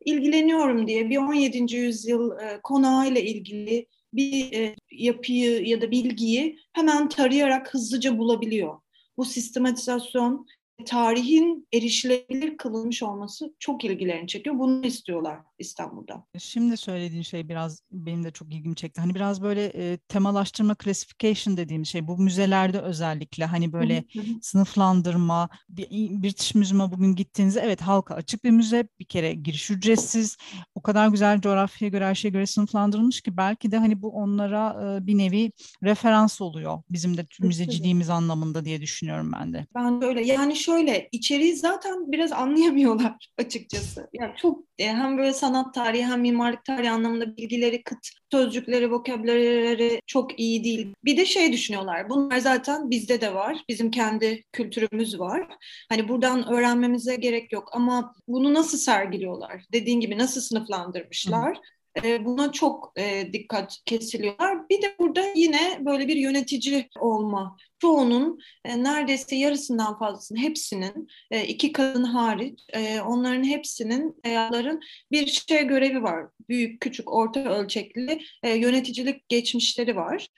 [0.04, 1.76] ilgileniyorum diye bir 17.
[1.76, 8.80] yüzyıl e, konağıyla ilgili bir e, yapıyı ya da bilgiyi hemen tarayarak hızlıca bulabiliyor.
[9.16, 10.46] Bu sistematizasyon
[10.84, 14.58] tarihin erişilebilir kılınmış olması çok ilgilerini çekiyor.
[14.58, 16.24] Bunu istiyorlar İstanbul'da.
[16.38, 19.00] Şimdi söylediğin şey biraz benim de çok ilgimi çekti.
[19.00, 24.04] Hani biraz böyle e, temalaştırma, classification dediğim şey bu müzelerde özellikle hani böyle
[24.42, 25.88] sınıflandırma, bir,
[26.22, 30.36] British Museum'a bugün gittiğinizde evet halka açık bir müze bir kere giriş ücretsiz.
[30.74, 34.96] O kadar güzel coğrafyaya göre her şeye göre sınıflandırılmış ki belki de hani bu onlara
[34.96, 39.66] e, bir nevi referans oluyor bizim de müzeciliğimiz anlamında diye düşünüyorum ben de.
[39.74, 44.08] Ben böyle yani şöyle içeriği zaten biraz anlayamıyorlar açıkçası.
[44.12, 47.98] Yani çok e, hem böyle sanat tarihi hem mimarlık tarihi anlamında bilgileri kıt,
[48.32, 50.94] sözcükleri, vokabüleri çok iyi değil.
[51.04, 52.08] Bir de şey düşünüyorlar.
[52.08, 53.64] Bunlar zaten bizde de var.
[53.68, 55.48] Bizim kendi kültürümüz var.
[55.88, 59.64] Hani buradan öğrenmemize gerek yok ama bunu nasıl sergiliyorlar?
[59.72, 61.56] Dediğin gibi nasıl sınıflandırmışlar?
[61.56, 61.60] Hı
[62.04, 64.68] e, buna çok e, dikkat kesiliyorlar.
[64.68, 67.56] Bir de burada yine böyle bir yönetici olma.
[67.78, 71.08] Çoğunun e, neredeyse yarısından fazlasının hepsinin
[71.46, 72.60] iki kadın hariç
[73.06, 76.26] onların hepsinin hayatların bir şey görevi var.
[76.48, 80.28] Büyük, küçük, orta ölçekli yöneticilik geçmişleri var.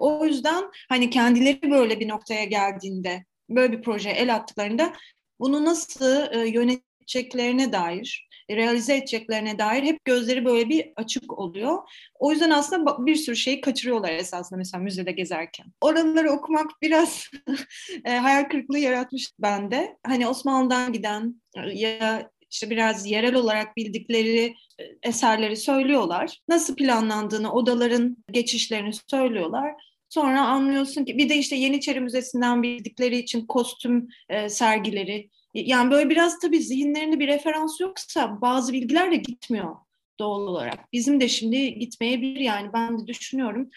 [0.00, 4.92] O yüzden hani kendileri böyle bir noktaya geldiğinde böyle bir proje el attıklarında
[5.40, 11.78] bunu nasıl yöneteceklerine dair realize edeceklerine dair hep gözleri böyle bir açık oluyor.
[12.18, 15.66] O yüzden aslında bir sürü şeyi kaçırıyorlar esasında mesela müzede gezerken.
[15.80, 17.30] Oraları okumak biraz
[18.04, 19.96] e, hayal kırıklığı yaratmış bende.
[20.06, 21.42] Hani Osmanlı'dan giden
[21.74, 26.38] ya işte biraz yerel olarak bildikleri e, eserleri söylüyorlar.
[26.48, 29.74] Nasıl planlandığını, odaların geçişlerini söylüyorlar.
[30.08, 36.10] Sonra anlıyorsun ki bir de işte Yeniçeri Müzesi'nden bildikleri için kostüm e, sergileri yani böyle
[36.10, 39.76] biraz tabii zihinlerinde bir referans yoksa bazı bilgiler de gitmiyor
[40.18, 40.92] doğal olarak.
[40.92, 43.70] Bizim de şimdi gitmeyebilir yani ben de düşünüyorum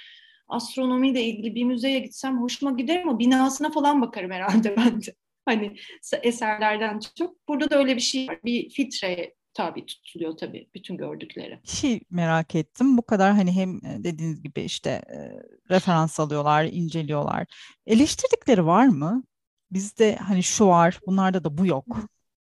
[0.47, 5.15] astronomiyle ilgili bir müzeye gitsem hoşuma gider ama binasına falan bakarım herhalde ben de.
[5.45, 5.75] Hani
[6.23, 7.47] eserlerden çok.
[7.47, 8.39] Burada da öyle bir şey var.
[8.45, 11.59] Bir filtre tabi tutuluyor tabii bütün gördükleri.
[11.63, 12.97] Şey merak ettim.
[12.97, 15.17] Bu kadar hani hem e, dediğiniz gibi işte e,
[15.73, 17.45] referans alıyorlar, inceliyorlar.
[17.85, 19.23] Eleştirdikleri var mı?
[19.73, 21.85] Bizde hani şu var, bunlarda da bu yok.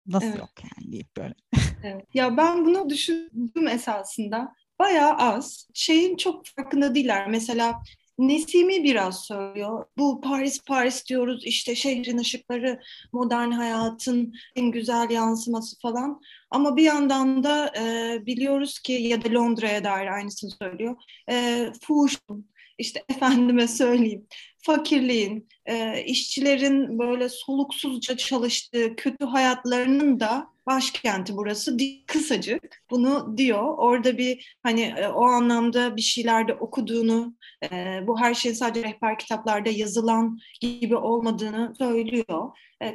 [0.07, 0.39] Nasıl evet.
[0.39, 1.33] yok yani deyip böyle.
[1.83, 2.05] evet.
[2.13, 4.55] Ya ben bunu düşündüm esasında.
[4.79, 5.67] Bayağı az.
[5.73, 7.27] Şeyin çok farkında değiller.
[7.27, 7.81] Mesela
[8.19, 9.85] Nesimi biraz söylüyor.
[9.97, 12.79] Bu Paris Paris diyoruz işte şehrin ışıkları,
[13.13, 16.21] modern hayatın en güzel yansıması falan.
[16.51, 20.95] Ama bir yandan da e, biliyoruz ki ya da Londra'ya dair aynısını söylüyor.
[21.29, 24.27] E, fuhuşun, işte efendime söyleyeyim
[24.67, 33.77] fakirliğin, e, işçilerin böyle soluksuzca çalıştığı kötü hayatlarının da başkenti burası kısacık bunu diyor.
[33.77, 37.35] Orada bir hani e, o anlamda bir şeylerde okuduğunu,
[37.71, 42.49] e, bu her şey sadece rehber kitaplarda yazılan gibi olmadığını söylüyor.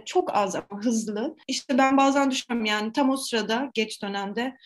[0.07, 1.37] Çok az ama hızlı.
[1.49, 4.57] İşte ben bazen düşünüyorum yani tam o sırada geç dönemde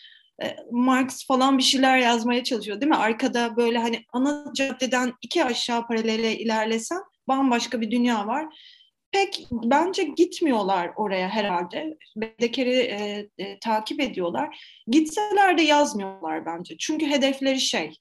[0.71, 2.95] Marx falan bir şeyler yazmaya çalışıyor değil mi?
[2.95, 8.45] Arkada böyle hani ana caddeden iki aşağı paralele ilerlesen bambaşka bir dünya var.
[9.11, 11.97] Pek bence gitmiyorlar oraya herhalde.
[12.15, 14.59] Bedeker'i e, e, takip ediyorlar.
[14.87, 16.77] Gitseler de yazmıyorlar bence.
[16.77, 17.93] Çünkü hedefleri şey,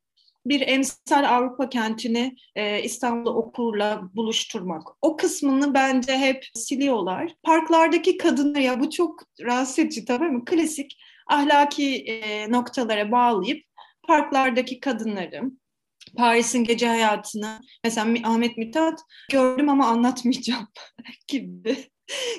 [0.46, 4.82] bir emsal Avrupa kentini e, İstanbul okurla buluşturmak.
[5.02, 7.32] O kısmını bence hep siliyorlar.
[7.42, 10.44] Parklardaki kadınlar ya bu çok rahatsız edici tabii mi?
[10.44, 13.64] Klasik ahlaki e, noktalara bağlayıp
[14.06, 15.42] parklardaki kadınları,
[16.16, 19.00] Paris'in gece hayatını mesela Ahmet Mithat
[19.32, 20.68] gördüm ama anlatmayacağım
[21.28, 21.76] gibi.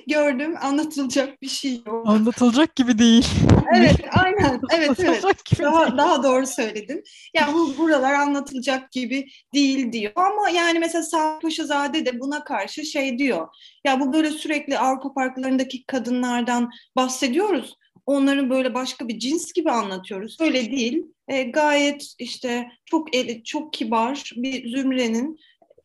[0.08, 2.08] gördüm anlatılacak bir şey yok.
[2.08, 3.28] Anlatılacak gibi değil.
[3.76, 5.24] evet aynen evet evet
[5.60, 7.04] daha, daha doğru söyledin.
[7.34, 12.86] Yani bu buralar anlatılacak gibi değil diyor ama yani mesela Sami Paşazade de buna karşı
[12.86, 13.48] şey diyor.
[13.86, 17.76] Ya bu böyle sürekli Avrupa parklarındaki kadınlardan bahsediyoruz
[18.08, 20.38] onları böyle başka bir cins gibi anlatıyoruz.
[20.42, 21.06] Öyle değil.
[21.28, 25.40] E, gayet işte çok eli, çok kibar bir zümrenin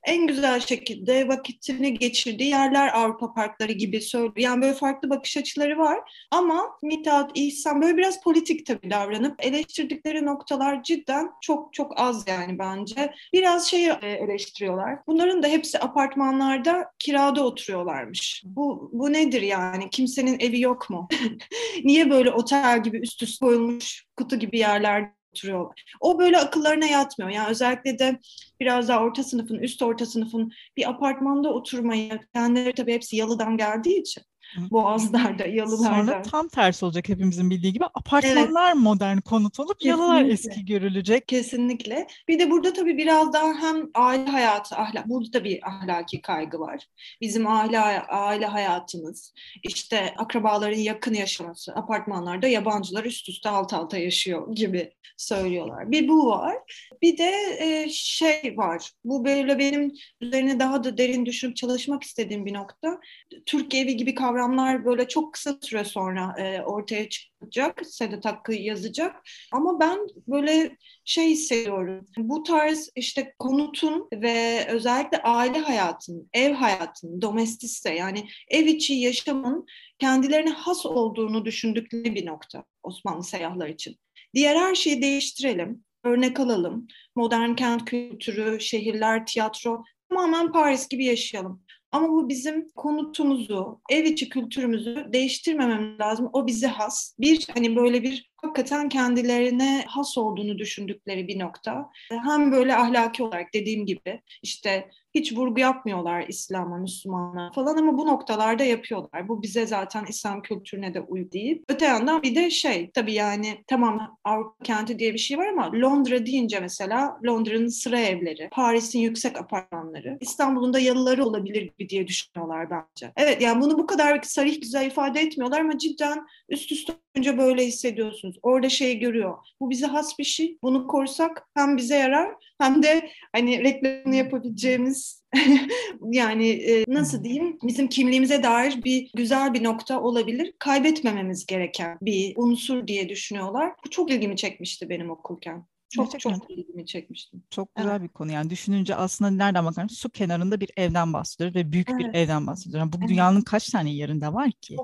[0.06, 4.32] en güzel şekilde vakitini geçirdiği yerler Avrupa parkları gibi söylüyor.
[4.36, 5.98] Yani böyle farklı bakış açıları var
[6.30, 12.58] ama Mithat, İhsan böyle biraz politik tabii davranıp eleştirdikleri noktalar cidden çok çok az yani
[12.58, 13.14] bence.
[13.32, 14.98] Biraz şeyi e, eleştiriyorlar.
[15.06, 18.42] Bunların da hepsi apartmanlarda kirada oturuyorlarmış.
[18.46, 19.90] Bu, bu nedir yani?
[19.90, 21.08] Kimsenin evi yok mu?
[21.84, 25.84] Niye böyle otel gibi üst üste koyulmuş kutu gibi yerler oturuyorlar.
[26.00, 27.30] O böyle akıllarına yatmıyor.
[27.30, 28.18] Yani özellikle de
[28.60, 34.00] biraz daha orta sınıfın, üst orta sınıfın bir apartmanda oturmayı, kendileri tabii hepsi yalıdan geldiği
[34.00, 34.22] için
[34.56, 36.12] Boğazlar'da, yalılarda.
[36.12, 37.84] Sonra tam tersi olacak hepimizin bildiği gibi.
[37.84, 38.82] Apartmanlar evet.
[38.82, 40.02] modern konut olup Kesinlikle.
[40.02, 41.28] yalılar eski görülecek.
[41.28, 42.06] Kesinlikle.
[42.28, 46.58] Bir de burada tabii biraz daha hem aile hayatı, ahlak, burada da bir ahlaki kaygı
[46.58, 46.86] var.
[47.20, 54.54] Bizim aile aile hayatımız, işte akrabaların yakın yaşaması, apartmanlarda yabancılar üst üste alt alta yaşıyor
[54.54, 55.90] gibi söylüyorlar.
[55.90, 56.56] Bir bu var.
[57.02, 58.90] Bir de e, şey var.
[59.04, 63.00] Bu böyle benim üzerine daha da derin düşünüp çalışmak istediğim bir nokta.
[63.46, 67.86] Türk evi gibi kavram kavramlar böyle çok kısa süre sonra e, ortaya çıkacak.
[67.86, 69.16] Sedat Hakkı yazacak.
[69.52, 72.06] Ama ben böyle şey hissediyorum.
[72.16, 79.66] Bu tarz işte konutun ve özellikle aile hayatının, ev hayatının, domestisse yani ev içi yaşamın
[79.98, 83.96] kendilerine has olduğunu düşündükleri bir nokta Osmanlı seyyahlar için.
[84.34, 86.88] Diğer her şeyi değiştirelim, örnek alalım.
[87.16, 91.62] Modern kent kültürü, şehirler, tiyatro tamamen Paris gibi yaşayalım.
[91.92, 96.30] Ama bu bizim konutumuzu, ev içi kültürümüzü değiştirmememiz lazım.
[96.32, 97.16] O bize has.
[97.20, 101.90] Bir hani böyle bir hakikaten kendilerine has olduğunu düşündükleri bir nokta.
[102.08, 108.06] Hem böyle ahlaki olarak dediğim gibi işte hiç vurgu yapmıyorlar İslam'a, Müslümanlığa falan ama bu
[108.06, 109.28] noktalarda yapıyorlar.
[109.28, 111.64] Bu bize zaten İslam kültürüne de uygun değil.
[111.68, 115.72] Öte yandan bir de şey tabii yani tamam Avrupa kenti diye bir şey var ama
[115.72, 122.06] Londra deyince mesela Londra'nın sıra evleri, Paris'in yüksek apartmanları, İstanbul'un da yalıları olabilir gibi diye
[122.06, 123.12] düşünüyorlar bence.
[123.16, 127.66] Evet yani bunu bu kadar sarih güzel ifade etmiyorlar ama cidden üst üste önce böyle
[127.66, 128.31] hissediyorsunuz.
[128.42, 129.38] Orada şey görüyor.
[129.60, 130.58] Bu bize has bir şey.
[130.62, 135.22] Bunu korsak hem bize yarar hem de hani reklamını yapabileceğimiz
[136.10, 140.54] yani e, nasıl diyeyim bizim kimliğimize dair bir güzel bir nokta olabilir.
[140.58, 143.72] Kaybetmememiz gereken bir unsur diye düşünüyorlar.
[143.86, 145.64] Bu çok ilgimi çekmişti benim okurken.
[145.92, 146.38] Çok Gerçekten.
[146.38, 147.42] çok ilgimi çekmiştim.
[147.50, 148.02] Çok güzel evet.
[148.02, 152.00] bir konu yani düşününce aslında nereden bakarım su kenarında bir evden bahsediyoruz ve büyük evet.
[152.00, 152.78] bir evden bahsediyoruz.
[152.78, 153.08] Yani bu evet.
[153.08, 154.76] dünyanın kaç tane yerinde var ki?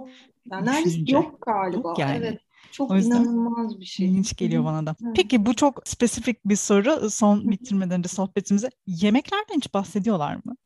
[0.53, 1.89] Yani neredeyse yok galiba.
[1.89, 2.17] Yok yani.
[2.17, 2.41] Evet.
[2.73, 4.07] Çok o yüzden inanılmaz bir şey.
[4.07, 4.97] İlginç geliyor bana da.
[5.05, 5.17] Evet.
[5.17, 7.11] Peki bu çok spesifik bir soru.
[7.11, 8.71] Son bitirmeden de sohbetimize.
[8.87, 10.57] Yemeklerden hiç bahsediyorlar mı?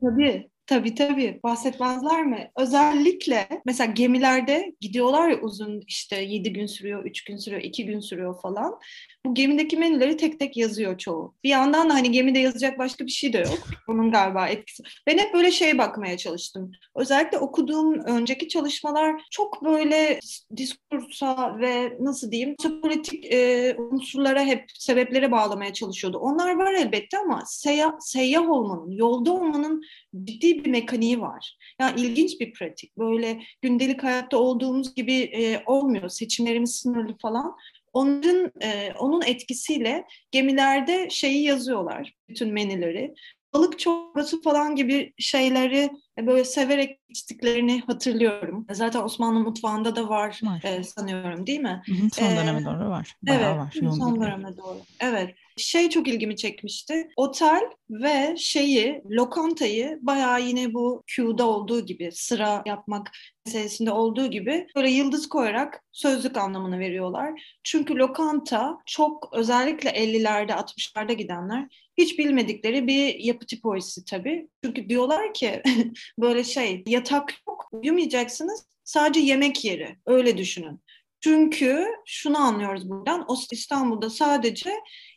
[0.00, 0.50] tabii.
[0.70, 2.50] Tabii tabii bahsetmezler mi?
[2.56, 8.00] Özellikle mesela gemilerde gidiyorlar ya uzun işte 7 gün sürüyor, 3 gün sürüyor, 2 gün
[8.00, 8.78] sürüyor falan.
[9.26, 11.34] Bu gemideki menüleri tek tek yazıyor çoğu.
[11.44, 13.58] Bir yandan da hani gemide yazacak başka bir şey de yok.
[13.88, 14.82] Bunun galiba etkisi.
[15.06, 16.72] Ben hep böyle şeye bakmaya çalıştım.
[16.96, 20.20] Özellikle okuduğum önceki çalışmalar çok böyle
[20.56, 26.18] diskursa ve nasıl diyeyim politik e, unsurlara hep sebeplere bağlamaya çalışıyordu.
[26.18, 29.82] Onlar var elbette ama seyyah, seyyah olmanın, yolda olmanın
[30.24, 31.56] ciddi bir mekaniği var.
[31.80, 32.98] Yani ilginç bir pratik.
[32.98, 36.08] Böyle gündelik hayatta olduğumuz gibi e, olmuyor.
[36.08, 37.56] Seçimlerimiz sınırlı falan.
[37.92, 43.14] Onların e, onun etkisiyle gemilerde şeyi yazıyorlar bütün menüleri.
[43.54, 48.66] Balık çorbası falan gibi şeyleri böyle severek içtiklerini hatırlıyorum.
[48.72, 50.62] Zaten Osmanlı mutfağında da var, var.
[50.64, 51.82] E, sanıyorum değil mi?
[51.86, 53.16] Hı hı, son ee, döneme doğru var.
[53.22, 53.92] Bayağı evet, var.
[53.98, 54.80] Son döneme doğru.
[55.00, 55.34] Evet.
[55.60, 57.08] Şey çok ilgimi çekmişti.
[57.16, 63.10] Otel ve şeyi, lokantayı bayağı yine bu queue'da olduğu gibi sıra yapmak
[63.46, 67.58] meselesinde olduğu gibi böyle yıldız koyarak sözlük anlamını veriyorlar.
[67.64, 71.66] Çünkü lokanta çok özellikle 50'lerde 60'larda gidenler
[71.98, 74.48] hiç bilmedikleri bir yapı tipolojisi tabii.
[74.64, 75.62] Çünkü diyorlar ki
[76.18, 80.80] böyle şey yatak yok uyumayacaksınız sadece yemek yeri öyle düşünün.
[81.20, 84.70] Çünkü şunu anlıyoruz buradan İstanbul'da sadece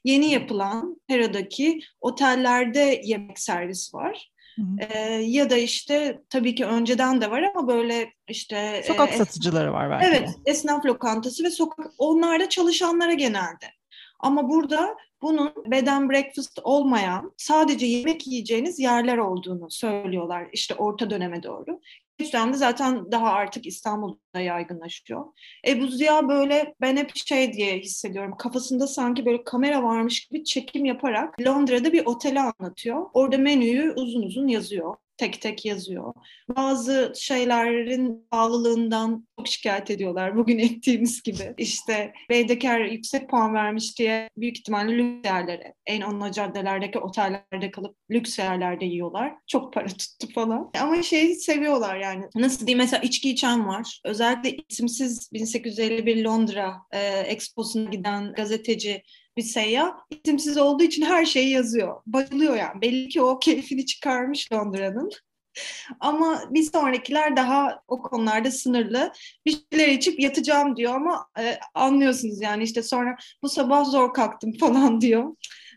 [0.03, 4.33] yeni yapılan Pera'daki otellerde yemek servisi var.
[4.79, 9.73] Ee, ya da işte tabii ki önceden de var ama böyle işte sokak e, satıcıları
[9.73, 10.05] var belki.
[10.07, 13.65] Evet, esnaf lokantası ve sokak onlarda çalışanlara genelde.
[14.19, 21.43] Ama burada bunun beden breakfast olmayan sadece yemek yiyeceğiniz yerler olduğunu söylüyorlar işte orta döneme
[21.43, 21.79] doğru.
[22.17, 25.25] Geç dönemde zaten daha artık İstanbul'da yaygınlaşıyor.
[25.67, 28.35] Ebu Ziya böyle ben hep şey diye hissediyorum.
[28.37, 33.05] Kafasında sanki böyle kamera varmış gibi çekim yaparak Londra'da bir oteli anlatıyor.
[33.13, 36.13] Orada menüyü uzun uzun yazıyor tek tek yazıyor.
[36.55, 41.53] Bazı şeylerin pahalılığından çok şikayet ediyorlar bugün ettiğimiz gibi.
[41.57, 47.95] İşte Beydeker yüksek puan vermiş diye büyük ihtimalle lüks yerlere, en onunla caddelerdeki otellerde kalıp
[48.11, 49.33] lüks yerlerde yiyorlar.
[49.47, 50.71] Çok para tuttu falan.
[50.79, 52.25] Ama şeyi seviyorlar yani.
[52.35, 54.01] Nasıl diyeyim mesela içki içen var.
[54.05, 59.03] Özellikle isimsiz 1851 Londra e, Expo'suna giden gazeteci
[59.37, 62.01] bir seyyah isimsiz olduğu için her şeyi yazıyor.
[62.05, 62.81] Bayılıyor yani.
[62.81, 65.09] Belli ki o keyfini çıkarmış Londra'nın.
[65.99, 69.11] ama bir sonrakiler daha o konularda sınırlı.
[69.45, 74.53] Bir şeyler içip yatacağım diyor ama e, anlıyorsunuz yani işte sonra bu sabah zor kalktım
[74.59, 75.35] falan diyor.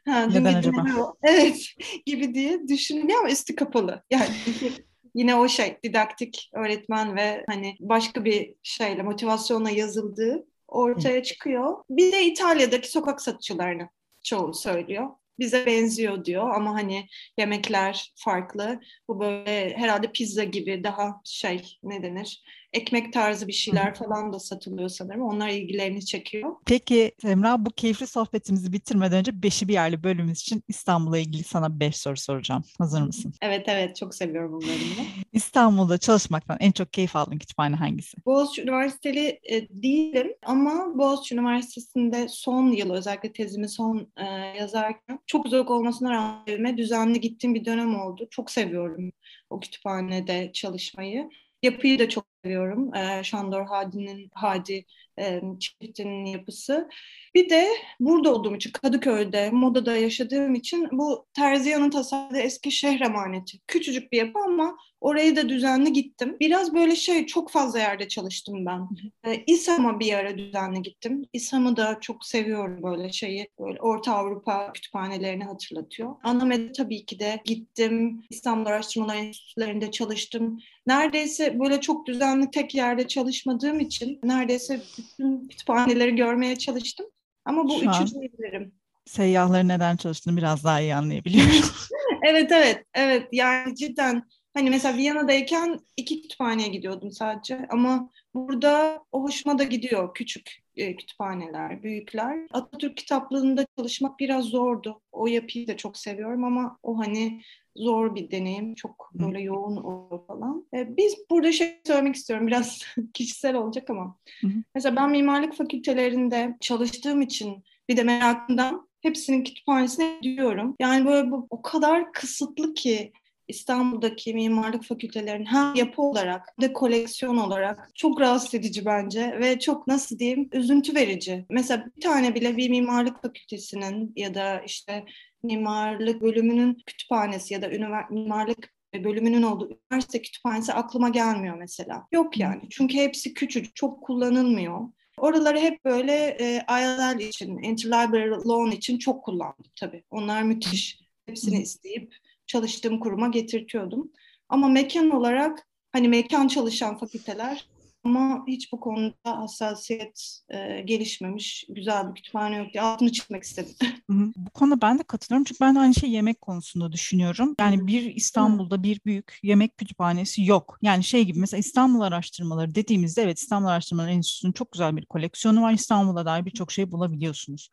[0.08, 1.14] Ha, Neden acaba?
[1.22, 1.66] Evet
[2.06, 4.02] gibi diye düşünülüyor ama üstü kapalı.
[4.10, 4.28] Yani
[5.14, 11.76] yine o şey didaktik öğretmen ve hani başka bir şeyle motivasyonla yazıldığı ortaya çıkıyor.
[11.90, 13.88] Bir de İtalya'daki sokak satıcılarını
[14.22, 15.08] çoğu söylüyor
[15.38, 17.08] bize benziyor diyor ama hani
[17.38, 18.80] yemekler farklı.
[19.08, 22.42] Bu böyle herhalde pizza gibi daha şey ne denir?
[22.76, 25.22] Ekmek tarzı bir şeyler falan da satılıyor sanırım.
[25.22, 26.56] Onlar ilgilerini çekiyor.
[26.66, 31.80] Peki Emrah bu keyifli sohbetimizi bitirmeden önce Beşi bir yerli bölümümüz için İstanbul'la ilgili sana
[31.80, 32.62] beş soru soracağım.
[32.78, 33.32] Hazır mısın?
[33.42, 35.06] Evet evet çok seviyorum bunları.
[35.32, 38.16] İstanbul'da çalışmaktan en çok keyif aldığın kütüphane hangisi?
[38.26, 44.24] Boğaziçi Üniversiteli e, değilim ama Boğaziçi Üniversitesi'nde son yıl özellikle tezimi son e,
[44.58, 48.26] yazarken çok uzak olmasına rağmen düzenli gittiğim bir dönem oldu.
[48.30, 49.12] Çok seviyorum
[49.50, 51.30] o kütüphanede çalışmayı.
[51.62, 52.94] Yapıyı da çok seviyorum.
[52.94, 54.84] E, Şandor Hadi'nin Hadi
[55.20, 56.88] e, çiftinin yapısı.
[57.34, 57.68] Bir de
[58.00, 63.58] burada olduğum için Kadıköy'de, modada yaşadığım için bu Terziyan'ın tasarladığı eski şehir emaneti.
[63.66, 66.36] Küçücük bir yapı ama oraya da düzenli gittim.
[66.40, 68.88] Biraz böyle şey çok fazla yerde çalıştım ben.
[69.24, 71.24] E, İSAM'a bir ara düzenli gittim.
[71.32, 73.48] İSAM'ı da çok seviyorum böyle şeyi.
[73.60, 76.16] Böyle Orta Avrupa kütüphanelerini hatırlatıyor.
[76.22, 78.22] Anamed'e tabii ki de gittim.
[78.30, 80.58] İstanbul Araştırmalar Enstitülerinde çalıştım.
[80.86, 87.06] Neredeyse böyle çok düzenli tek yerde çalışmadığım için neredeyse bütün kütüphaneleri görmeye çalıştım.
[87.44, 88.72] Ama bu Şu üçü diyebilirim.
[89.06, 91.52] Seyyahları neden çalıştığını biraz daha iyi anlayabiliyorum.
[92.26, 94.22] evet evet evet yani cidden
[94.54, 100.96] hani mesela Viyana'dayken iki kütüphaneye gidiyordum sadece ama burada o hoşuma da gidiyor küçük e,
[100.96, 102.38] kütüphaneler, büyükler.
[102.52, 105.00] Atatürk kitaplığında çalışmak biraz zordu.
[105.12, 107.42] O yapıyı da çok seviyorum ama o hani
[107.76, 108.74] zor bir deneyim.
[108.74, 110.66] Çok böyle yoğun oluyor falan.
[110.74, 112.46] E, biz burada şey söylemek istiyorum.
[112.46, 112.82] Biraz
[113.14, 114.16] kişisel olacak ama.
[114.40, 114.52] Hı hı.
[114.74, 120.74] Mesela ben mimarlık fakültelerinde çalıştığım için bir de merakımdan hepsinin kütüphanesine gidiyorum.
[120.80, 123.12] Yani böyle bu o kadar kısıtlı ki
[123.48, 129.58] İstanbul'daki mimarlık fakültelerinin hem yapı olarak hem de koleksiyon olarak çok rahatsız edici bence ve
[129.58, 131.46] çok nasıl diyeyim üzüntü verici.
[131.50, 135.04] Mesela bir tane bile bir mimarlık fakültesinin ya da işte
[135.46, 137.68] mimarlık bölümünün kütüphanesi ya da
[138.10, 142.06] mimarlık bölümünün olduğu üniversite kütüphanesi aklıma gelmiyor mesela.
[142.12, 142.62] Yok yani.
[142.70, 144.80] Çünkü hepsi küçük, çok kullanılmıyor.
[145.18, 150.02] Oraları hep böyle e, ILL için, Interlibrary Loan için çok kullandım tabii.
[150.10, 151.00] Onlar müthiş.
[151.26, 152.14] Hepsini isteyip
[152.46, 154.12] çalıştığım kuruma getirtiyordum.
[154.48, 157.66] Ama mekan olarak hani mekan çalışan fakülteler
[158.06, 163.74] ama hiç bu konuda hassasiyet e, gelişmemiş, güzel bir kütüphane yok diye altını çıkmak istedim.
[164.36, 167.54] Bu konuda ben de katılıyorum çünkü ben de aynı şey yemek konusunda düşünüyorum.
[167.60, 170.78] Yani bir İstanbul'da bir büyük yemek kütüphanesi yok.
[170.82, 175.62] Yani şey gibi mesela İstanbul araştırmaları dediğimizde evet İstanbul Araştırmaları Enstitüsü'nün çok güzel bir koleksiyonu
[175.62, 175.72] var.
[175.72, 177.70] İstanbul'a dair birçok şey bulabiliyorsunuz.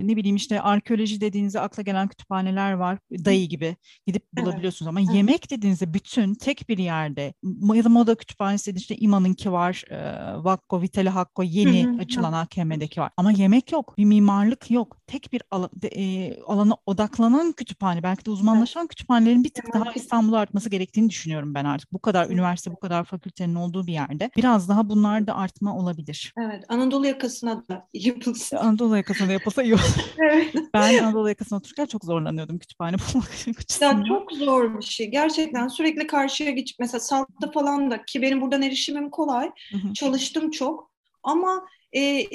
[0.00, 2.98] Ne bileyim işte arkeoloji dediğinizde akla gelen kütüphaneler var.
[3.24, 3.76] Dayı gibi
[4.06, 7.34] gidip bulabiliyorsunuz ama yemek dediğinizde bütün tek bir yerde
[7.74, 9.84] ya da moda kütüphanesi dediğinizde İman'ınki var var.
[9.90, 13.10] E, Vakko, Vitali Hakko yeni hı hı, açılan AKM'deki var.
[13.16, 13.94] Ama yemek yok.
[13.98, 14.96] Bir mimarlık yok.
[15.06, 18.90] Tek bir alan, e, alana odaklanan kütüphane, belki de uzmanlaşan evet.
[18.90, 19.74] kütüphanelerin bir tık evet.
[19.74, 21.92] daha İstanbul'da artması gerektiğini düşünüyorum ben artık.
[21.92, 22.32] Bu kadar evet.
[22.32, 24.30] üniversite, bu kadar fakültenin olduğu bir yerde.
[24.36, 26.34] Biraz daha bunlar da artma olabilir.
[26.38, 26.64] Evet.
[26.68, 28.56] Anadolu yakasına da yapılsın.
[28.60, 29.94] Anadolu yakasına yapılsa iyi olur.
[30.18, 30.54] evet.
[30.74, 33.98] Ben Anadolu yakasına otururken çok zorlanıyordum kütüphane bulmak açısından.
[33.98, 35.10] Ya çok zor bir şey.
[35.10, 39.50] Gerçekten sürekli karşıya geçip mesela Salt'ta falan da ki benim buradan erişimim kolay.
[39.94, 40.90] Çalıştım çok
[41.22, 41.66] ama
[41.96, 42.26] e,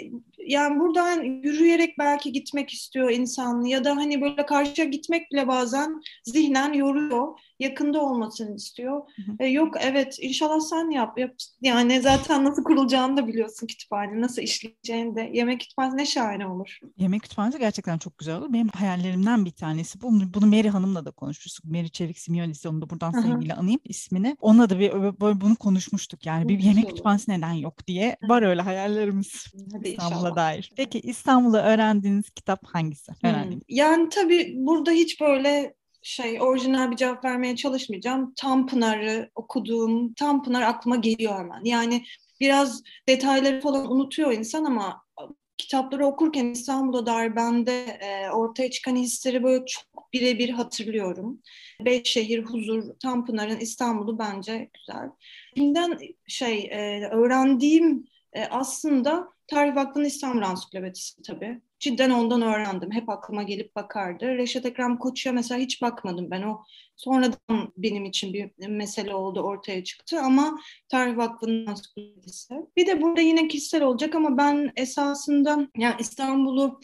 [0.47, 6.01] yani buradan yürüyerek belki gitmek istiyor insan ya da hani böyle karşıya gitmek bile bazen
[6.23, 9.01] zihnen yoruyor yakında olmasını istiyor.
[9.39, 11.19] E, yok evet inşallah sen yap.
[11.19, 11.35] yap.
[11.61, 14.21] Yani zaten nasıl kurulacağını da biliyorsun kütüphane.
[14.21, 15.31] Nasıl işleyeceğini de.
[15.33, 16.79] Yemek kütüphanesi ne şahane olur.
[16.97, 18.53] Yemek kütüphanesi gerçekten çok güzel olur.
[18.53, 20.01] Benim hayallerimden bir tanesi.
[20.01, 21.65] Bunu, bunu Mary Hanım'la da konuşmuştuk.
[21.65, 24.37] Mary Çevik Simyonis onu da buradan sevgiyle anayım ismini.
[24.41, 24.91] Onunla da bir
[25.21, 26.25] böyle bunu konuşmuştuk.
[26.25, 28.17] Yani bir yemek kütüphanesi neden yok diye.
[28.21, 30.35] Var öyle hayallerimiz Hadi İstanbul'a inşallah.
[30.35, 30.71] dair.
[30.75, 33.11] Peki İstanbul'da öğrendiğiniz kitap hangisi?
[33.11, 33.59] Hmm.
[33.69, 38.33] Yani tabii burada hiç böyle şey orijinal bir cevap vermeye çalışmayacağım.
[38.33, 41.61] Tanpınar'ı okuduğum, Tanpınar aklıma geliyor hemen.
[41.63, 42.05] Yani
[42.39, 45.05] biraz detayları falan unutuyor insan ama
[45.57, 51.41] kitapları okurken İstanbul'a dair bende e, ortaya çıkan hisleri böyle çok birebir hatırlıyorum.
[51.85, 55.09] Beş şehir, huzur, Tanpınar'ın İstanbul'u bence güzel.
[55.55, 61.61] Filmden şey e, öğrendiğim e, aslında Tarih Vakfı'nın İstanbul Ansiklopedisi tabii.
[61.79, 62.91] Cidden ondan öğrendim.
[62.91, 64.37] Hep aklıma gelip bakardı.
[64.37, 66.41] Reşat Ekrem Koçu'ya mesela hiç bakmadım ben.
[66.41, 66.61] O
[66.95, 70.19] sonradan benim için bir mesele oldu, ortaya çıktı.
[70.19, 72.55] Ama Tarih Vakfı'nın Ansiklopedisi.
[72.77, 76.79] Bir de burada yine kişisel olacak ama ben esasında yani İstanbul'u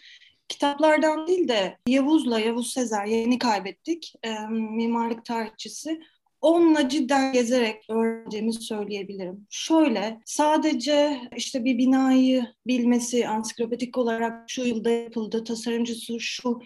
[0.48, 4.14] kitaplardan değil de Yavuz'la, Yavuz Sezer yeni kaybettik.
[4.24, 6.02] E, mimarlık tarihçisi.
[6.42, 9.48] Onunla cidden gezerek öğrendiğimi söyleyebilirim.
[9.50, 16.62] Şöyle sadece işte bir binayı bilmesi ansiklopedik olarak şu yılda yapıldı, tasarımcısı şu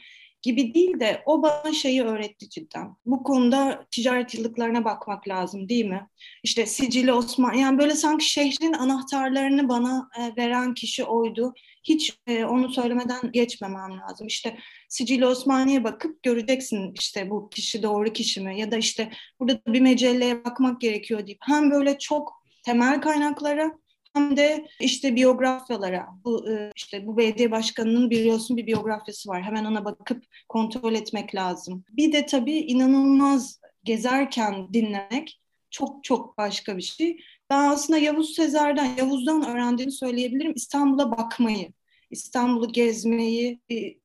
[0.46, 2.96] gibi değil de o bana şeyi öğretti cidden.
[3.06, 6.08] Bu konuda ticaret yıllıklarına bakmak lazım değil mi?
[6.44, 11.54] İşte Sicili Osman yani böyle sanki şehrin anahtarlarını bana e, veren kişi oydu.
[11.84, 14.28] Hiç e, onu söylemeden geçmemem lazım.
[14.28, 14.58] İşte
[14.90, 19.82] Sicili Osmaniye bakıp göreceksin işte bu kişi doğru kişi mi ya da işte burada bir
[19.82, 22.34] mecelleye bakmak gerekiyor deyip hem böyle çok
[22.64, 23.72] temel kaynaklara
[24.16, 26.08] hem de işte biyografyalara.
[26.26, 29.44] Bu e, işte bu belediye başkanının biliyorsun bir biyografyası var.
[29.44, 31.84] Hemen ona bakıp kontrol etmek lazım.
[31.90, 37.18] Bir de tabii inanılmaz gezerken dinlemek çok çok başka bir şey.
[37.50, 40.54] Ben aslında Yavuz Sezer'den, Yavuz'dan öğrendiğimi söyleyebilirim.
[40.56, 41.74] İstanbul'a bakmayı,
[42.16, 43.60] İstanbul'u gezmeyi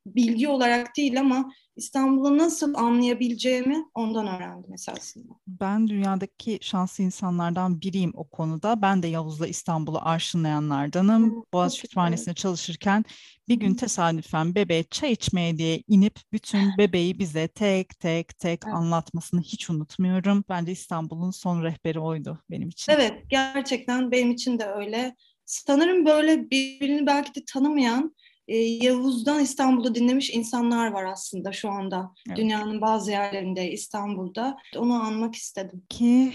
[0.06, 5.32] bilgi olarak değil ama İstanbul'u nasıl anlayabileceğimi ondan öğrendim esasında.
[5.46, 8.82] Ben dünyadaki şanslı insanlardan biriyim o konuda.
[8.82, 11.44] Ben de Yavuz'la İstanbul'u arşınlayanlardanım.
[11.52, 13.04] Boğaziçi Kütüphanesi'nde çalışırken
[13.48, 18.74] bir gün tesadüfen bebeğe çay içmeye diye inip bütün bebeği bize tek tek tek evet.
[18.74, 20.44] anlatmasını hiç unutmuyorum.
[20.48, 22.92] Bence İstanbul'un son rehberi oydu benim için.
[22.92, 25.16] Evet gerçekten benim için de öyle.
[25.50, 28.16] Sanırım böyle birbirini belki de tanımayan
[28.48, 32.14] e, Yavuz'dan İstanbul'u dinlemiş insanlar var aslında şu anda.
[32.28, 32.38] Evet.
[32.38, 34.56] Dünyanın bazı yerlerinde, İstanbul'da.
[34.76, 35.82] Onu anmak istedim.
[35.88, 36.32] Ki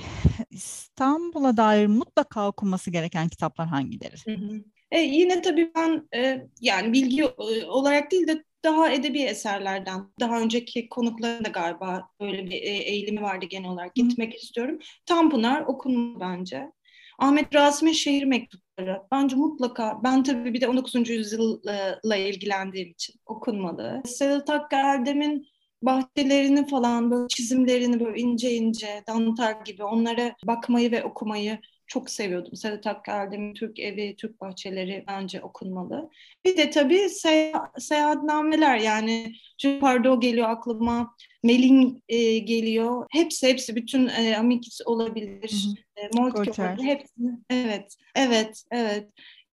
[0.50, 4.16] İstanbul'a dair mutlaka okunması gereken kitaplar hangileri?
[4.26, 4.64] Hı hı.
[4.92, 10.40] E, yine tabii ben e, yani bilgi e, olarak değil de daha edebi eserlerden, daha
[10.40, 14.38] önceki konukların da galiba böyle bir e, eğilimi vardı genel olarak gitmek Hı.
[14.38, 14.80] istiyorum.
[15.06, 16.72] Tanpınar okunmalı bence.
[17.20, 18.65] Ahmet Rasim'in şehir mektupları
[19.12, 21.10] bence mutlaka ben tabii bir de 19.
[21.10, 24.02] yüzyılla ilgilendiğim için okunmalı.
[24.06, 25.48] Sedat Hakkı Erdem'in
[25.82, 32.56] bahçelerini falan böyle çizimlerini böyle ince ince dantel gibi onlara bakmayı ve okumayı çok seviyordum.
[32.56, 36.10] Sedat Hakkı Erdem'in Türk Evi, Türk Bahçeleri bence okunmalı.
[36.46, 39.36] Bir de tabii seyahat, seyahatnameler yani
[39.82, 41.16] Pardo geliyor aklıma,
[41.46, 43.06] Melin e, geliyor.
[43.12, 45.68] Hepsi hepsi bütün e, Amikis olabilir.
[45.98, 46.84] E, olabilir.
[46.84, 47.14] Hepsi.
[47.50, 49.10] Evet, evet, evet.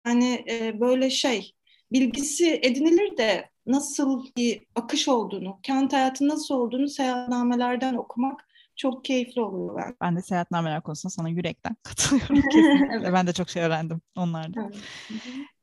[0.07, 1.53] Yani e, böyle şey
[1.93, 9.41] bilgisi edinilir de nasıl bir akış olduğunu, kent hayatı nasıl olduğunu seyahatnamelerden okumak çok keyifli
[9.41, 9.97] oluyor ben.
[10.01, 12.97] Ben de seyahatnameler konusunda sana yürekten katılıyorum kesinlikle.
[12.97, 13.11] evet.
[13.13, 14.73] Ben de çok şey öğrendim onlardan.
[14.73, 14.77] Evet.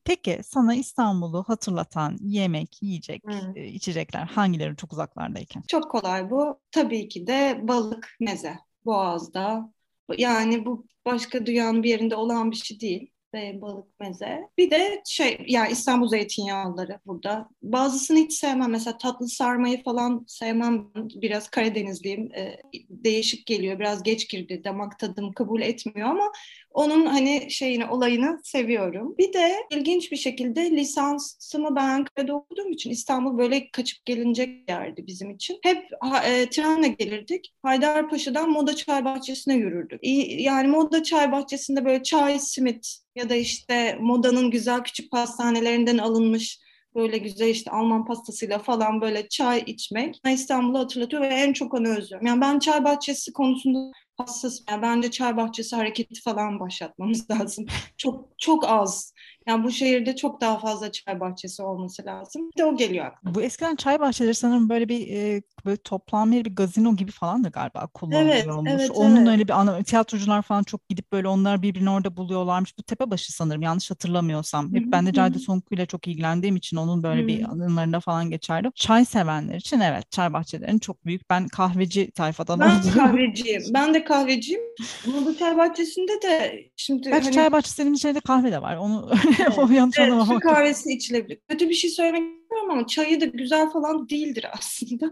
[0.08, 3.56] Peki sana İstanbul'u hatırlatan yemek, yiyecek, hmm.
[3.56, 5.64] içecekler hangileri çok uzaklardayken?
[5.68, 6.60] Çok kolay bu.
[6.72, 8.58] Tabii ki de balık, meze.
[8.86, 9.74] Boğaz'da.
[10.18, 14.50] Yani bu başka dünyanın bir yerinde olan bir şey değil ve balık meze.
[14.58, 17.50] Bir de şey yani İstanbul zeytinyağlıları burada.
[17.62, 18.72] Bazısını hiç sevmem.
[18.72, 20.88] Mesela tatlı sarmayı falan sevmem.
[20.96, 22.32] Biraz Karadenizliyim.
[22.36, 22.58] Ee,
[22.90, 23.80] değişik geliyor.
[23.80, 24.62] Biraz geç girdi.
[24.64, 26.32] Damak tadım kabul etmiyor ama
[26.78, 29.16] onun hani şeyini olayını seviyorum.
[29.18, 35.08] Bir de ilginç bir şekilde lisansımı ben Ankara'da okuduğum için İstanbul böyle kaçıp gelinecek yerdi
[35.08, 35.60] bizim için.
[35.64, 35.84] Hep
[36.26, 37.54] e, trenle gelirdik.
[37.64, 40.00] Haydarpaşa'dan Moda Çay Bahçesi'ne yürürdük.
[40.40, 46.60] Yani Moda Çay Bahçesi'nde böyle çay, simit ya da işte modanın güzel küçük pastanelerinden alınmış
[46.96, 51.88] böyle güzel işte Alman pastasıyla falan böyle çay içmek İstanbul'u hatırlatıyor ve en çok onu
[51.98, 52.28] özlüyorum.
[52.28, 54.66] Yani ben çay bahçesi konusunda hassasım.
[54.70, 57.66] Yani bence çay bahçesi hareketi falan başlatmamız lazım.
[57.98, 59.14] çok çok az
[59.48, 62.50] yani bu şehirde çok daha fazla çay bahçesi olması lazım.
[62.52, 63.36] Bir de o geliyor aklıma.
[63.36, 67.50] Bu eskiden çay bahçeleri sanırım böyle bir e, böyle toplam bir gazino gibi falan da
[67.50, 68.70] galiba kullanılıyormuş.
[68.72, 69.28] Evet, evet, Onun evet.
[69.28, 72.78] öyle bir ana, tiyatrocular falan çok gidip böyle onlar birbirini orada buluyorlarmış.
[72.78, 74.74] Bu Tepebaşı sanırım yanlış hatırlamıyorsam.
[74.74, 78.70] Hep ben de Cahide Sonku ile çok ilgilendiğim için onun böyle bir anılarında falan geçerdi.
[78.76, 81.30] Çay sevenler için evet çay bahçelerinin çok büyük.
[81.30, 82.92] Ben kahveci tayfadan ben oldum.
[82.94, 83.64] kahveciyim.
[83.74, 84.62] Ben de kahveciyim.
[85.06, 87.36] bu çay bahçesinde de şimdi Gerçi hani...
[87.36, 88.76] çay bahçesinin içinde kahve de var.
[88.76, 89.12] Onu
[89.58, 91.40] o yanlış evet, Türk kahvesi içilebilir.
[91.50, 95.12] Kötü bir şey söylemek istemiyorum ama çayı da güzel falan değildir aslında.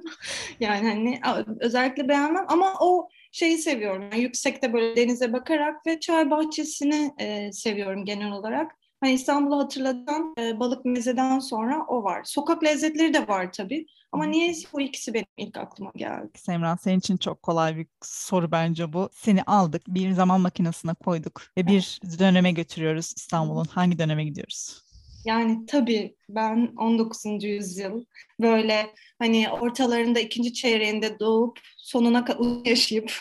[0.59, 1.19] yani hani
[1.59, 4.01] özellikle beğenmem ama o şeyi seviyorum.
[4.01, 8.71] Yani yüksekte böyle denize bakarak ve çay bahçesini e, seviyorum genel olarak.
[8.99, 12.23] Hani İstanbul'u hatırlatan e, balık mezeden sonra o var.
[12.23, 13.85] Sokak lezzetleri de var tabii.
[14.11, 16.29] Ama niye bu ikisi benim ilk aklıma geldi?
[16.35, 19.09] Semran senin için çok kolay bir soru bence bu.
[19.13, 23.65] Seni aldık, bir zaman makinesine koyduk ve bir döneme götürüyoruz İstanbul'un.
[23.65, 24.85] Hangi döneme gidiyoruz?
[25.25, 27.25] Yani tabii ben 19.
[27.43, 28.05] yüzyıl
[28.41, 33.11] böyle hani ortalarında ikinci çeyreğinde doğup sonuna kadar yaşayıp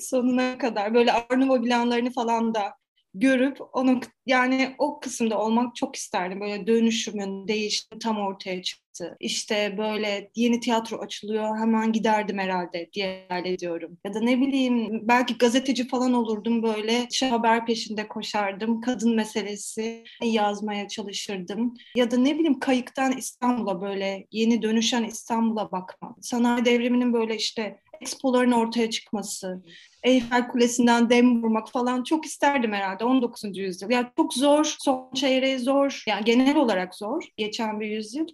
[0.00, 2.74] sonuna kadar böyle Arnavo planlarını falan da
[3.14, 6.40] görüp onu yani o kısımda olmak çok isterdim.
[6.40, 9.16] Böyle dönüşümün, değişimi tam ortaya çıktı.
[9.20, 13.98] İşte böyle yeni tiyatro açılıyor hemen giderdim herhalde diye hayal ediyorum.
[14.04, 18.80] Ya da ne bileyim belki gazeteci falan olurdum böyle şey haber peşinde koşardım.
[18.80, 21.74] Kadın meselesi yazmaya çalışırdım.
[21.96, 26.16] Ya da ne bileyim kayıktan İstanbul'a böyle yeni dönüşen İstanbul'a bakmak.
[26.20, 29.62] Sanayi devriminin böyle işte expoların ortaya çıkması,
[30.02, 33.58] Eyfel Kulesi'nden dem vurmak falan çok isterdim herhalde 19.
[33.58, 33.90] yüzyıl.
[33.90, 38.26] Yani çok zor, son çeyreği zor, yani genel olarak zor geçen bir yüzyıl.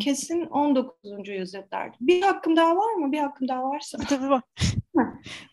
[0.00, 1.28] Kesin 19.
[1.28, 1.98] yüzyıl derdim.
[2.00, 3.12] Bir hakkım daha var mı?
[3.12, 3.98] Bir hakkım daha varsa.
[4.08, 4.42] Tabii var.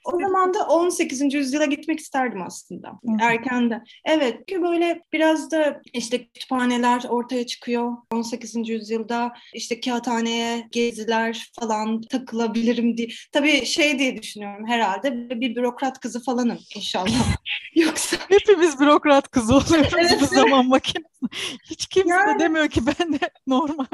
[0.06, 1.34] O zaman da 18.
[1.34, 2.92] yüzyıla gitmek isterdim aslında.
[3.22, 3.84] Erken de.
[4.06, 4.38] Evet.
[4.50, 7.92] Çünkü böyle biraz da işte kütüphaneler ortaya çıkıyor.
[8.12, 8.70] 18.
[8.70, 13.08] yüzyılda işte kağıthaneye geziler falan takılabilirim diye.
[13.32, 17.36] Tabii şey diye düşünüyorum herhalde bir bürokrat kızı falanım inşallah.
[17.76, 20.18] Yoksa hepimiz bürokrat kızı oluyoruz evet.
[20.22, 21.08] bu zaman makinesi.
[21.66, 22.40] Hiç kimse yani...
[22.40, 23.86] de demiyor ki ben de normal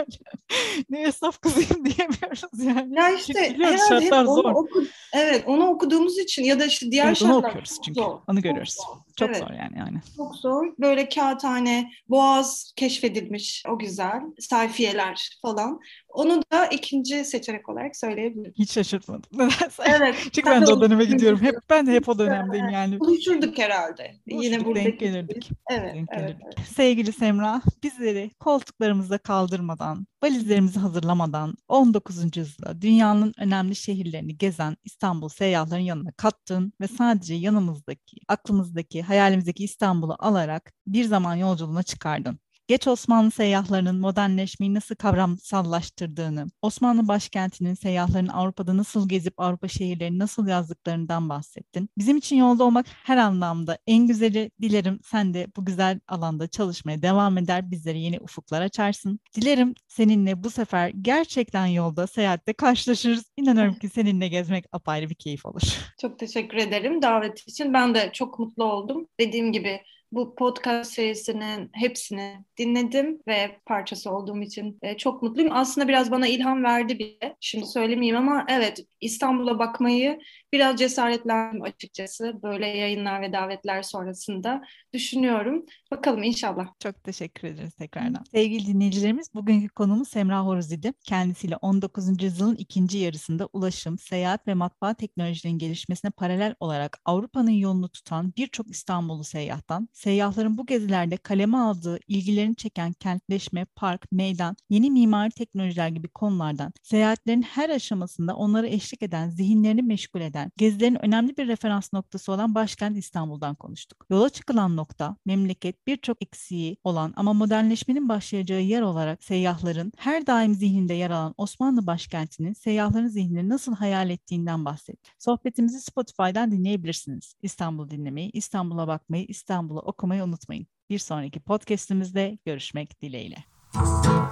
[0.89, 2.95] ne esnaf kızıyım diyemiyoruz yani.
[2.95, 4.51] Ya işte herhalde hep onu zor.
[4.51, 4.83] Oku,
[5.13, 7.99] evet onu okuduğumuz için ya da işte diğer evet, şartlar onu okuyoruz çünkü.
[7.99, 8.19] Zor.
[8.27, 8.73] Onu görüyoruz.
[8.73, 9.39] Zor, çok evet.
[9.39, 9.97] zor yani, yani.
[10.17, 10.73] Çok zor.
[10.79, 13.63] Böyle kağıthane, boğaz keşfedilmiş.
[13.69, 14.21] O güzel.
[14.39, 15.79] Sayfiyeler falan.
[16.09, 18.53] Onu da ikinci seçenek olarak söyleyebilirim.
[18.57, 19.29] Hiç şaşırtmadım.
[19.33, 19.83] Nedense.
[19.85, 20.15] Evet.
[20.31, 21.41] Çünkü ben de o döneme gidiyorum.
[21.41, 22.99] Hep ben de hep o dönemdeyim yani.
[22.99, 24.15] Buluşurduk herhalde.
[24.27, 25.49] Buluşurduk, Yine burada denk gelirdik.
[25.71, 26.45] Evet, denk evet, gelirdik.
[26.57, 26.67] evet.
[26.67, 32.37] Sevgili Semra, bizleri koltuklarımızda kaldırmadan, valizlerimizi hazırlamadan 19.
[32.37, 40.15] yüzyılda dünyanın önemli şehirlerini gezen İstanbul seyyahların yanına kattın ve sadece yanımızdaki, aklımızdaki, hayalimizdeki İstanbul'u
[40.19, 42.39] alarak bir zaman yolculuğuna çıkardın
[42.69, 50.47] geç Osmanlı seyyahlarının modernleşmeyi nasıl kavramsallaştırdığını, Osmanlı başkentinin seyyahların Avrupa'da nasıl gezip Avrupa şehirlerini nasıl
[50.47, 51.89] yazdıklarından bahsettin.
[51.97, 54.51] Bizim için yolda olmak her anlamda en güzeli.
[54.61, 59.19] Dilerim sen de bu güzel alanda çalışmaya devam eder, bizlere yeni ufuklar açarsın.
[59.35, 63.31] Dilerim seninle bu sefer gerçekten yolda, seyahatte karşılaşırız.
[63.37, 65.61] İnanıyorum ki seninle gezmek apayrı bir keyif olur.
[66.01, 67.73] Çok teşekkür ederim davet için.
[67.73, 69.07] Ben de çok mutlu oldum.
[69.19, 69.81] Dediğim gibi
[70.11, 75.51] bu podcast serisinin hepsini dinledim ve parçası olduğum için e, çok mutluyum.
[75.53, 77.35] Aslında biraz bana ilham verdi bile.
[77.39, 80.19] Şimdi söylemeyeyim ama evet İstanbul'a bakmayı
[80.53, 82.39] biraz cesaretlendim açıkçası.
[82.43, 84.61] Böyle yayınlar ve davetler sonrasında
[84.93, 85.65] düşünüyorum.
[85.91, 86.67] Bakalım inşallah.
[86.79, 88.23] Çok teşekkür ederiz tekrardan.
[88.31, 90.93] Sevgili dinleyicilerimiz bugünkü konumuz Semra Horuzidi.
[91.03, 92.23] Kendisiyle 19.
[92.23, 98.67] yüzyılın ikinci yarısında ulaşım, seyahat ve matbaa teknolojilerinin gelişmesine paralel olarak Avrupa'nın yolunu tutan birçok
[98.69, 105.87] İstanbullu seyyahtan seyyahların bu gezilerde kaleme aldığı, ilgilerini çeken kentleşme, park, meydan, yeni mimari teknolojiler
[105.87, 111.93] gibi konulardan seyahatlerin her aşamasında onları eşlik eden, zihinlerini meşgul eden, gezilerin önemli bir referans
[111.93, 114.05] noktası olan başkent İstanbul'dan konuştuk.
[114.09, 120.53] Yola çıkılan nokta, memleket birçok eksiği olan ama modernleşmenin başlayacağı yer olarak seyyahların her daim
[120.55, 125.13] zihninde yer alan Osmanlı başkentinin seyyahların zihnini nasıl hayal ettiğinden bahsettik.
[125.19, 127.33] Sohbetimizi Spotify'dan dinleyebilirsiniz.
[127.41, 130.67] İstanbul dinlemeyi, İstanbul'a bakmayı, İstanbul'a okumayı unutmayın.
[130.89, 133.43] Bir sonraki podcast'imizde görüşmek dileğiyle.
[133.75, 134.29] Müzik